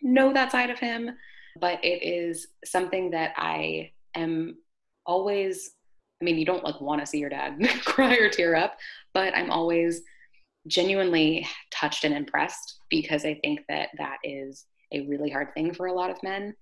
know 0.00 0.32
that 0.32 0.52
side 0.52 0.70
of 0.70 0.78
him 0.78 1.10
but 1.60 1.84
it 1.84 2.02
is 2.02 2.48
something 2.64 3.10
that 3.10 3.32
I 3.36 3.92
am 4.14 4.56
always 5.06 5.72
I 6.20 6.24
mean, 6.24 6.36
you 6.36 6.44
don't 6.44 6.64
like 6.64 6.80
want 6.80 7.00
to 7.00 7.06
see 7.06 7.18
your 7.18 7.30
dad 7.30 7.58
cry 7.84 8.16
or 8.16 8.28
tear 8.28 8.56
up, 8.56 8.76
but 9.14 9.36
I'm 9.36 9.50
always 9.50 10.02
genuinely 10.66 11.46
touched 11.70 12.04
and 12.04 12.14
impressed 12.14 12.80
because 12.90 13.24
I 13.24 13.34
think 13.42 13.60
that 13.68 13.90
that 13.98 14.18
is 14.24 14.66
a 14.92 15.06
really 15.06 15.30
hard 15.30 15.54
thing 15.54 15.72
for 15.72 15.86
a 15.86 15.92
lot 15.92 16.10
of 16.10 16.22
men, 16.22 16.54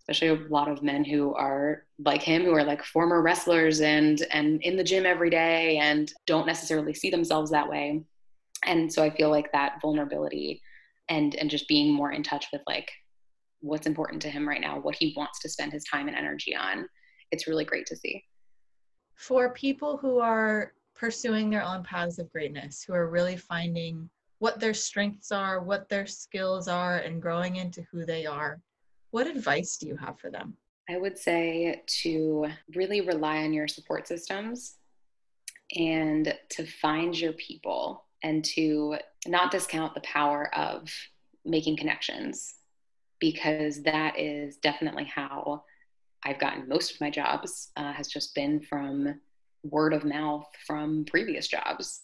especially 0.00 0.28
a 0.28 0.48
lot 0.48 0.68
of 0.68 0.82
men 0.82 1.04
who 1.04 1.32
are 1.34 1.84
like 1.98 2.22
him, 2.22 2.44
who 2.44 2.54
are 2.54 2.64
like 2.64 2.84
former 2.84 3.22
wrestlers 3.22 3.80
and 3.80 4.22
and 4.32 4.60
in 4.62 4.76
the 4.76 4.84
gym 4.84 5.06
every 5.06 5.30
day 5.30 5.78
and 5.78 6.12
don't 6.26 6.46
necessarily 6.46 6.92
see 6.92 7.10
themselves 7.10 7.50
that 7.50 7.68
way. 7.68 8.02
And 8.64 8.92
so 8.92 9.02
I 9.02 9.10
feel 9.10 9.30
like 9.30 9.52
that 9.52 9.80
vulnerability 9.80 10.60
and 11.08 11.34
and 11.36 11.50
just 11.50 11.68
being 11.68 11.92
more 11.92 12.12
in 12.12 12.22
touch 12.22 12.46
with 12.52 12.62
like 12.66 12.90
what's 13.62 13.86
important 13.86 14.20
to 14.22 14.28
him 14.28 14.46
right 14.46 14.60
now, 14.60 14.78
what 14.78 14.96
he 14.96 15.14
wants 15.16 15.38
to 15.40 15.48
spend 15.48 15.72
his 15.72 15.84
time 15.84 16.08
and 16.08 16.16
energy 16.16 16.54
on. 16.54 16.86
It's 17.30 17.46
really 17.46 17.64
great 17.64 17.86
to 17.86 17.96
see. 17.96 18.22
For 19.14 19.54
people 19.54 19.96
who 19.96 20.18
are 20.18 20.72
pursuing 20.94 21.48
their 21.48 21.64
own 21.64 21.82
paths 21.84 22.18
of 22.18 22.30
greatness, 22.30 22.82
who 22.82 22.92
are 22.92 23.08
really 23.08 23.36
finding 23.36 24.10
what 24.40 24.60
their 24.60 24.74
strengths 24.74 25.30
are, 25.32 25.62
what 25.62 25.88
their 25.88 26.06
skills 26.06 26.68
are, 26.68 26.98
and 26.98 27.22
growing 27.22 27.56
into 27.56 27.86
who 27.90 28.04
they 28.04 28.26
are, 28.26 28.60
what 29.12 29.26
advice 29.26 29.76
do 29.76 29.86
you 29.86 29.96
have 29.96 30.18
for 30.18 30.30
them? 30.30 30.56
I 30.90 30.98
would 30.98 31.16
say 31.16 31.82
to 32.02 32.46
really 32.74 33.00
rely 33.00 33.44
on 33.44 33.52
your 33.52 33.68
support 33.68 34.08
systems 34.08 34.76
and 35.76 36.36
to 36.50 36.66
find 36.66 37.18
your 37.18 37.32
people 37.34 38.04
and 38.24 38.44
to 38.44 38.96
not 39.26 39.52
discount 39.52 39.94
the 39.94 40.00
power 40.00 40.52
of 40.54 40.88
making 41.44 41.76
connections 41.76 42.56
because 43.22 43.80
that 43.84 44.18
is 44.18 44.56
definitely 44.56 45.04
how 45.04 45.62
I've 46.24 46.40
gotten 46.40 46.68
most 46.68 46.92
of 46.92 47.00
my 47.00 47.08
jobs 47.08 47.70
uh, 47.76 47.92
has 47.92 48.08
just 48.08 48.34
been 48.34 48.60
from 48.60 49.20
word 49.62 49.94
of 49.94 50.04
mouth 50.04 50.44
from 50.66 51.04
previous 51.04 51.46
jobs, 51.46 52.00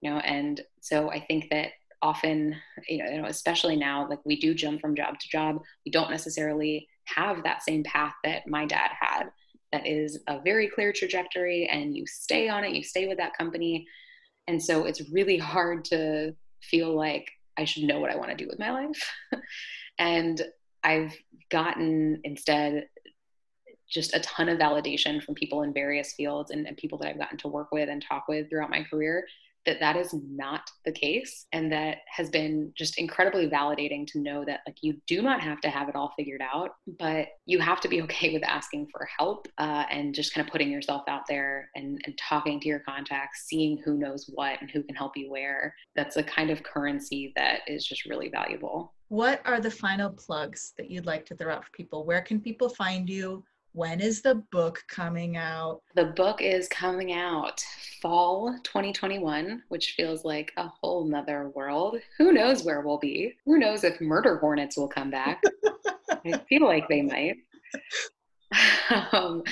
you 0.00 0.10
know, 0.10 0.16
and 0.20 0.62
so 0.80 1.10
I 1.10 1.20
think 1.20 1.50
that 1.50 1.72
often, 2.00 2.56
you 2.88 3.04
know, 3.04 3.26
especially 3.26 3.76
now, 3.76 4.08
like 4.08 4.20
we 4.24 4.40
do 4.40 4.54
jump 4.54 4.80
from 4.80 4.96
job 4.96 5.18
to 5.20 5.28
job, 5.28 5.60
we 5.84 5.92
don't 5.92 6.10
necessarily 6.10 6.88
have 7.04 7.44
that 7.44 7.62
same 7.62 7.84
path 7.84 8.14
that 8.24 8.46
my 8.46 8.64
dad 8.64 8.92
had. 8.98 9.24
That 9.72 9.86
is 9.86 10.20
a 10.26 10.40
very 10.40 10.68
clear 10.68 10.90
trajectory, 10.94 11.68
and 11.70 11.94
you 11.94 12.06
stay 12.06 12.48
on 12.48 12.64
it, 12.64 12.72
you 12.72 12.82
stay 12.82 13.08
with 13.08 13.18
that 13.18 13.36
company. 13.36 13.86
And 14.48 14.62
so 14.62 14.86
it's 14.86 15.10
really 15.12 15.36
hard 15.36 15.84
to 15.86 16.34
feel 16.62 16.96
like 16.96 17.30
I 17.58 17.66
should 17.66 17.82
know 17.82 18.00
what 18.00 18.10
I 18.10 18.16
want 18.16 18.30
to 18.30 18.36
do 18.36 18.48
with 18.48 18.58
my 18.58 18.70
life. 18.70 19.12
and 19.98 20.40
I've 20.84 21.14
gotten 21.50 22.20
instead 22.24 22.88
just 23.88 24.14
a 24.14 24.20
ton 24.20 24.48
of 24.48 24.58
validation 24.58 25.22
from 25.22 25.34
people 25.34 25.62
in 25.62 25.72
various 25.72 26.14
fields 26.14 26.50
and, 26.50 26.66
and, 26.66 26.76
people 26.78 26.96
that 26.98 27.08
I've 27.08 27.18
gotten 27.18 27.36
to 27.38 27.48
work 27.48 27.68
with 27.72 27.90
and 27.90 28.02
talk 28.02 28.26
with 28.26 28.48
throughout 28.48 28.70
my 28.70 28.82
career 28.84 29.26
that 29.66 29.80
that 29.80 29.96
is 29.96 30.14
not 30.28 30.62
the 30.84 30.92
case 30.92 31.46
and 31.52 31.72
that 31.72 31.98
has 32.08 32.30
been 32.30 32.72
just 32.76 32.98
incredibly 32.98 33.48
validating 33.48 34.06
to 34.06 34.18
know 34.18 34.44
that 34.44 34.60
like 34.66 34.76
you 34.82 34.94
do 35.06 35.22
not 35.22 35.40
have 35.40 35.60
to 35.60 35.68
have 35.68 35.88
it 35.88 35.96
all 35.96 36.12
figured 36.16 36.42
out 36.42 36.70
but 36.98 37.28
you 37.46 37.58
have 37.58 37.80
to 37.80 37.88
be 37.88 38.02
okay 38.02 38.32
with 38.32 38.44
asking 38.44 38.86
for 38.90 39.08
help 39.18 39.48
uh, 39.58 39.84
and 39.90 40.14
just 40.14 40.34
kind 40.34 40.46
of 40.46 40.52
putting 40.52 40.70
yourself 40.70 41.02
out 41.08 41.22
there 41.28 41.68
and, 41.74 42.00
and 42.04 42.18
talking 42.18 42.60
to 42.60 42.68
your 42.68 42.80
contacts 42.80 43.44
seeing 43.46 43.78
who 43.84 43.98
knows 43.98 44.28
what 44.34 44.60
and 44.60 44.70
who 44.70 44.82
can 44.82 44.94
help 44.94 45.16
you 45.16 45.30
where. 45.30 45.74
That's 45.94 46.16
a 46.16 46.22
kind 46.22 46.50
of 46.50 46.62
currency 46.62 47.32
that 47.36 47.60
is 47.66 47.86
just 47.86 48.06
really 48.06 48.28
valuable. 48.28 48.94
What 49.08 49.42
are 49.44 49.60
the 49.60 49.70
final 49.70 50.10
plugs 50.10 50.72
that 50.78 50.90
you'd 50.90 51.06
like 51.06 51.26
to 51.26 51.36
throw 51.36 51.54
out 51.54 51.64
for 51.64 51.70
people? 51.72 52.06
Where 52.06 52.22
can 52.22 52.40
people 52.40 52.70
find 52.70 53.08
you 53.08 53.44
when 53.72 54.00
is 54.00 54.20
the 54.20 54.36
book 54.52 54.82
coming 54.88 55.36
out? 55.36 55.80
The 55.94 56.06
book 56.06 56.42
is 56.42 56.68
coming 56.68 57.12
out 57.12 57.62
fall 58.02 58.54
2021, 58.64 59.62
which 59.68 59.92
feels 59.92 60.24
like 60.24 60.52
a 60.56 60.68
whole 60.68 61.04
nother 61.04 61.50
world. 61.54 61.96
Who 62.18 62.32
knows 62.32 62.64
where 62.64 62.82
we'll 62.82 62.98
be? 62.98 63.34
Who 63.46 63.58
knows 63.58 63.84
if 63.84 64.00
murder 64.00 64.36
hornets 64.38 64.76
will 64.76 64.88
come 64.88 65.10
back? 65.10 65.40
I 66.10 66.38
feel 66.48 66.66
like 66.66 66.88
they 66.88 67.02
might. 67.02 67.36
um, 69.12 69.42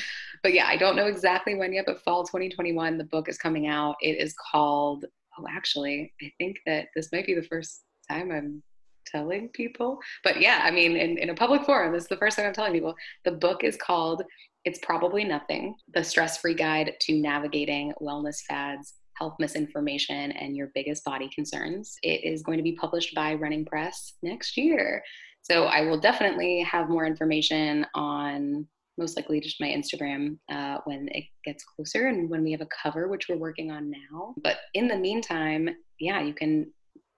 but 0.43 0.53
yeah, 0.53 0.67
I 0.67 0.77
don't 0.77 0.97
know 0.97 1.07
exactly 1.07 1.55
when 1.55 1.73
yet, 1.73 1.87
but 1.87 2.03
fall 2.03 2.25
2021, 2.25 2.99
the 2.99 3.05
book 3.05 3.29
is 3.29 3.39
coming 3.39 3.69
out. 3.69 3.97
It 4.01 4.19
is 4.19 4.35
called, 4.51 5.07
oh, 5.39 5.45
actually, 5.49 6.13
I 6.23 6.33
think 6.39 6.59
that 6.67 6.89
this 6.95 7.11
might 7.13 7.27
be 7.27 7.35
the 7.35 7.43
first 7.43 7.85
time 8.09 8.31
I'm 8.31 8.63
telling 9.11 9.49
people. 9.49 9.99
But 10.25 10.41
yeah, 10.41 10.61
I 10.63 10.71
mean, 10.71 10.97
in, 10.97 11.19
in 11.19 11.31
a 11.31 11.35
public 11.35 11.65
forum, 11.65 11.93
this 11.93 12.05
is 12.05 12.09
the 12.09 12.17
first 12.17 12.37
time 12.37 12.47
I'm 12.47 12.53
telling 12.53 12.73
people. 12.73 12.95
The 13.25 13.33
book 13.33 13.65
is 13.65 13.77
called 13.77 14.23
It's 14.65 14.79
Probably 14.83 15.25
Nothing 15.25 15.75
The 15.95 16.05
Stress 16.05 16.39
Free 16.39 16.55
Guide 16.55 16.95
to 17.01 17.21
Navigating 17.21 17.93
Wellness 18.01 18.41
Fads, 18.49 18.95
Health 19.19 19.35
Misinformation, 19.39 20.33
and 20.33 20.57
Your 20.57 20.71
Biggest 20.75 21.05
Body 21.05 21.31
Concerns. 21.35 21.97
It 22.03 22.25
is 22.25 22.43
going 22.43 22.59
to 22.59 22.65
be 22.65 22.73
published 22.73 23.15
by 23.15 23.35
Running 23.35 23.65
Press 23.65 24.15
next 24.23 24.57
year. 24.57 25.03
So 25.43 25.65
I 25.65 25.83
will 25.83 25.99
definitely 25.99 26.61
have 26.63 26.89
more 26.89 27.07
information 27.07 27.87
on 27.95 28.67
most 28.99 29.17
likely 29.17 29.41
just 29.41 29.61
my 29.61 29.69
Instagram 29.69 30.37
uh, 30.53 30.79
when 30.85 31.09
it 31.13 31.25
gets 31.45 31.65
closer 31.65 32.09
and 32.09 32.29
when 32.29 32.45
we 32.45 32.53
have 32.53 32.61
a 32.61 32.69
cover, 32.83 33.09
which 33.09 33.29
we're 33.29 33.37
working 33.37 33.71
on 33.71 33.91
now. 33.91 34.35
But 34.43 34.59
in 34.75 34.87
the 34.87 34.97
meantime, 34.97 35.71
yeah, 35.99 36.21
you 36.21 36.35
can 36.35 36.71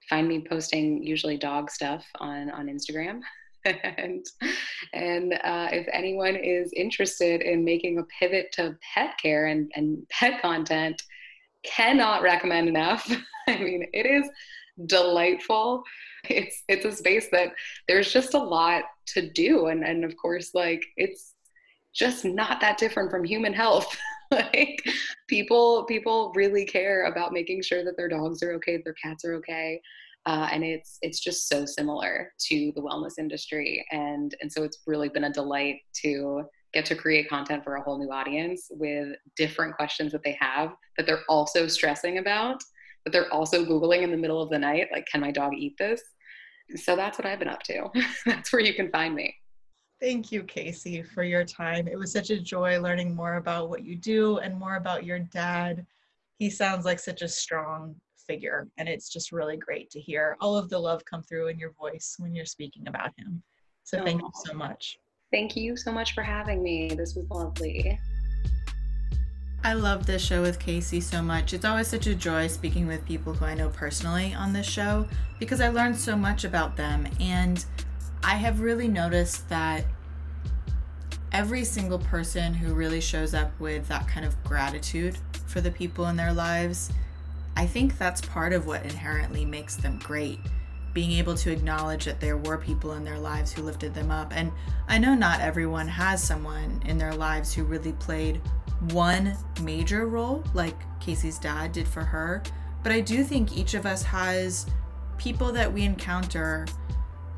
find 0.09 0.29
me 0.29 0.45
posting 0.49 1.03
usually 1.03 1.37
dog 1.37 1.71
stuff 1.71 2.05
on 2.19 2.51
on 2.51 2.67
Instagram. 2.67 3.21
and 3.65 4.27
and 4.93 5.35
uh, 5.35 5.69
if 5.71 5.87
anyone 5.93 6.37
is 6.37 6.73
interested 6.75 7.43
in 7.43 7.65
making 7.65 7.99
a 7.99 8.05
pivot 8.19 8.51
to 8.53 8.77
pet 8.95 9.15
care 9.23 9.47
and, 9.47 9.71
and 9.77 10.07
pet 10.09 10.43
content, 10.43 11.01
cannot 11.63 12.23
recommend 12.23 12.69
enough. 12.69 13.09
I 13.49 13.59
mean, 13.59 13.87
it 13.93 14.07
is 14.07 14.29
delightful. 14.87 15.85
It's 16.29 16.63
it's 16.69 16.85
a 16.85 16.93
space 16.93 17.29
that 17.33 17.53
there's 17.89 18.13
just 18.13 18.35
a 18.35 18.39
lot 18.39 18.85
to 19.09 19.31
do, 19.31 19.67
and 19.67 19.85
and 19.85 20.05
of 20.05 20.17
course, 20.17 20.51
like 20.55 20.85
it's 20.97 21.35
just 21.95 22.25
not 22.25 22.61
that 22.61 22.79
different 22.79 23.11
from 23.11 23.25
human 23.25 23.53
health. 23.53 23.97
like 24.55 24.83
people 25.29 25.85
people 25.85 26.33
really 26.35 26.65
care 26.65 27.05
about 27.05 27.33
making 27.33 27.63
sure 27.63 27.85
that 27.85 27.97
their 27.97 28.09
dogs 28.09 28.43
are 28.43 28.53
okay, 28.55 28.81
their 28.83 28.95
cats 28.95 29.25
are 29.25 29.35
okay. 29.35 29.81
Uh, 30.25 30.49
and 30.53 30.63
it's 30.63 30.99
it's 31.03 31.19
just 31.19 31.49
so 31.49 31.67
similar 31.67 32.33
to 32.39 32.73
the 32.77 32.81
wellness 32.81 33.19
industry 33.19 33.85
and 33.91 34.37
and 34.41 34.53
so 34.53 34.63
it's 34.63 34.79
really 34.87 35.09
been 35.09 35.25
a 35.25 35.33
delight 35.33 35.81
to 35.93 36.45
get 36.73 36.87
to 36.87 36.95
create 36.95 37.29
content 37.29 37.65
for 37.65 37.75
a 37.75 37.83
whole 37.83 37.99
new 37.99 38.11
audience 38.13 38.69
with 38.71 39.17
different 39.37 39.75
questions 39.75 40.13
that 40.13 40.23
they 40.23 40.37
have 40.41 40.75
that 40.97 41.07
they're 41.07 41.25
also 41.29 41.67
stressing 41.67 42.19
about 42.19 42.63
that 43.05 43.11
they're 43.11 43.33
also 43.33 43.65
googling 43.65 44.03
in 44.03 44.13
the 44.13 44.17
middle 44.17 44.41
of 44.41 44.49
the 44.49 44.59
night 44.59 44.87
like 44.93 45.05
can 45.07 45.21
my 45.21 45.33
dog 45.33 45.55
eat 45.57 45.75
this 45.77 46.01
so 46.77 46.95
that's 46.95 47.19
what 47.19 47.27
i've 47.27 47.41
been 47.41 47.49
up 47.49 47.65
to 47.65 47.89
that's 48.27 48.53
where 48.53 48.63
you 48.63 48.75
can 48.75 48.89
find 48.93 49.17
me 49.17 49.35
Thank 50.03 50.33
you, 50.33 50.43
Casey, 50.43 51.01
for 51.01 51.23
your 51.23 51.45
time. 51.45 51.87
It 51.87 51.97
was 51.97 52.11
such 52.11 52.31
a 52.31 52.41
joy 52.41 52.81
learning 52.81 53.15
more 53.15 53.37
about 53.37 53.71
what 53.71 53.85
you 53.85 53.95
do 53.95 54.39
and 54.39 54.59
more 54.59 54.75
about 54.75 55.05
your 55.05 55.21
dad. 55.21 55.87
He 56.41 56.51
sounds 56.51 56.85
like 56.85 56.99
such 56.99 57.23
a 57.23 57.29
strong 57.29 57.95
figure, 58.27 58.69
and 58.79 58.89
it's 58.89 59.09
just 59.09 59.31
really 59.31 59.57
great 59.57 59.91
to 59.91 60.01
hear 60.01 60.37
all 60.41 60.57
of 60.57 60.69
the 60.69 60.79
love 60.79 61.05
come 61.05 61.23
through 61.23 61.47
in 61.49 61.59
your 61.59 61.71
voice 61.71 62.17
when 62.19 62.35
you're 62.35 62.45
speaking 62.45 62.89
about 62.89 63.11
him. 63.17 63.45
So, 63.85 64.03
thank 64.03 64.21
you 64.21 64.31
so 64.45 64.53
much. 64.53 64.99
Thank 65.31 65.55
you 65.55 65.77
so 65.77 65.93
much 65.93 66.15
for 66.15 66.23
having 66.23 66.65
me. 66.65 66.89
This 66.89 67.15
was 67.15 67.27
lovely. 67.31 67.97
I 69.63 69.75
love 69.75 70.05
this 70.05 70.21
show 70.21 70.43
with 70.43 70.59
Casey 70.59 71.01
so 71.01 71.23
much. 71.23 71.55
It's 71.55 71.65
always 71.65 71.87
such 71.87 72.09
a 72.09 72.15
joy 72.17 72.49
speaking 72.49 72.89
with 72.89 73.05
people 73.07 73.35
who 73.35 73.45
I 73.45 73.55
know 73.55 73.69
personally 73.69 74.35
on 74.35 74.53
this 74.53 74.67
show 74.67 75.07
because 75.39 75.61
I 75.61 75.69
learned 75.69 75.97
so 75.97 76.17
much 76.17 76.43
about 76.43 76.77
them. 76.77 77.07
And 77.21 77.65
I 78.25 78.37
have 78.37 78.61
really 78.61 78.89
noticed 78.89 79.49
that 79.49 79.85
every 81.33 81.65
single 81.65 81.99
person 81.99 82.55
who 82.55 82.75
really 82.75 83.01
shows 83.01 83.35
up 83.35 83.59
with 83.59 83.89
that 83.89 84.07
kind 84.07 84.25
of 84.25 84.43
gratitude 84.45 85.19
for 85.47 85.61
the 85.61 85.71
people 85.71 86.07
in 86.07 86.17
their 86.17 86.33
lives, 86.33 86.93
I 87.57 87.67
think 87.67 87.99
that's 87.99 88.21
part 88.21 88.53
of 88.53 88.67
what 88.67 88.85
inherently 88.85 89.45
makes 89.45 89.77
them 89.77 89.99
great. 90.03 90.39
Being 90.95 91.13
able 91.13 91.35
to 91.37 91.51
acknowledge 91.51 92.05
that 92.05 92.21
there 92.21 92.37
were 92.37 92.59
people 92.59 92.93
in 92.93 93.05
their 93.05 93.19
lives 93.19 93.53
who 93.53 93.63
lifted 93.63 93.95
them 93.95 94.11
up. 94.11 94.33
And 94.35 94.53
I 94.89 94.99
know 94.99 95.15
not 95.15 95.41
everyone 95.41 95.89
has 95.89 96.23
someone 96.23 96.83
in 96.85 96.99
their 96.99 97.15
lives 97.15 97.53
who 97.53 97.65
really 97.65 97.93
played 97.93 98.41
one 98.91 99.37
major 99.63 100.07
role 100.07 100.45
like 100.55 100.77
Casey's 101.01 101.39
dad 101.39 101.73
did 101.73 101.89
for 101.89 102.03
her, 102.03 102.43
but 102.83 102.93
I 102.93 103.01
do 103.01 103.25
think 103.25 103.57
each 103.57 103.75
of 103.75 103.87
us 103.87 104.03
has 104.03 104.67
people 105.17 105.53
that 105.53 105.73
we 105.73 105.85
encounter 105.85 106.67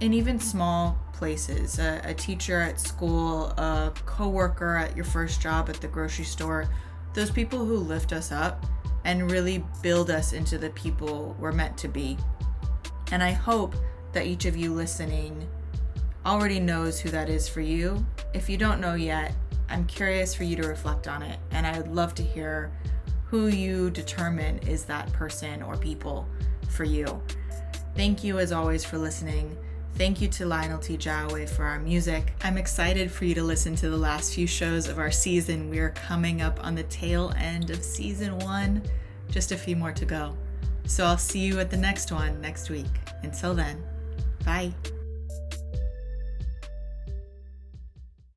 in 0.00 0.12
even 0.12 0.38
small 0.38 0.98
places 1.12 1.78
a, 1.78 2.00
a, 2.04 2.14
teacher 2.14 2.60
at 2.60 2.80
school, 2.80 3.46
a 3.56 3.92
coworker 4.04 4.76
at 4.76 4.96
your 4.96 5.04
first 5.04 5.40
job 5.40 5.68
at 5.68 5.80
the 5.80 5.86
grocery 5.86 6.24
store 6.24 6.68
those 7.14 7.30
people 7.30 7.64
who 7.64 7.76
lift 7.76 8.12
us 8.12 8.32
up 8.32 8.66
and 9.04 9.30
really 9.30 9.64
build 9.82 10.10
us 10.10 10.32
into 10.32 10.58
the 10.58 10.70
people 10.70 11.36
we're 11.38 11.52
meant 11.52 11.78
to 11.78 11.88
be. 11.88 12.18
And 13.12 13.22
I 13.22 13.30
hope 13.30 13.76
that 14.12 14.26
each 14.26 14.44
of 14.46 14.56
you 14.56 14.72
listening 14.72 15.48
already 16.26 16.58
knows 16.58 16.98
who 16.98 17.10
that 17.10 17.28
is 17.28 17.48
for 17.48 17.60
you. 17.60 18.04
If 18.32 18.48
you 18.48 18.56
don't 18.56 18.80
know 18.80 18.94
yet, 18.94 19.34
I'm 19.68 19.86
curious 19.86 20.34
for 20.34 20.44
you 20.44 20.56
to 20.56 20.66
reflect 20.66 21.06
on 21.06 21.22
it, 21.22 21.38
and 21.52 21.66
I'd 21.66 21.88
love 21.88 22.14
to 22.16 22.22
hear 22.22 22.72
who 23.26 23.46
you 23.46 23.90
determine 23.90 24.58
is 24.58 24.84
that 24.86 25.12
person 25.12 25.62
or 25.62 25.76
people 25.76 26.26
for 26.68 26.84
you. 26.84 27.22
Thank 27.94 28.24
you, 28.24 28.38
as 28.38 28.52
always, 28.52 28.84
for 28.84 28.98
listening. 28.98 29.56
Thank 29.96 30.20
you 30.20 30.26
to 30.26 30.46
Lionel 30.46 30.78
T. 30.78 30.96
Jowaway 30.96 31.48
for 31.48 31.64
our 31.64 31.78
music. 31.78 32.32
I'm 32.42 32.58
excited 32.58 33.12
for 33.12 33.26
you 33.26 33.34
to 33.36 33.44
listen 33.44 33.76
to 33.76 33.88
the 33.88 33.96
last 33.96 34.34
few 34.34 34.46
shows 34.46 34.88
of 34.88 34.98
our 34.98 35.12
season. 35.12 35.70
We 35.70 35.78
are 35.78 35.90
coming 35.90 36.42
up 36.42 36.58
on 36.64 36.74
the 36.74 36.82
tail 36.84 37.32
end 37.38 37.70
of 37.70 37.84
season 37.84 38.36
one, 38.40 38.82
just 39.30 39.52
a 39.52 39.56
few 39.56 39.76
more 39.76 39.92
to 39.92 40.04
go. 40.04 40.36
So 40.86 41.04
I'll 41.04 41.16
see 41.16 41.40
you 41.40 41.60
at 41.60 41.70
the 41.70 41.76
next 41.76 42.10
one 42.10 42.40
next 42.40 42.70
week. 42.70 42.86
Until 43.22 43.54
then, 43.54 43.84
bye. 44.44 44.72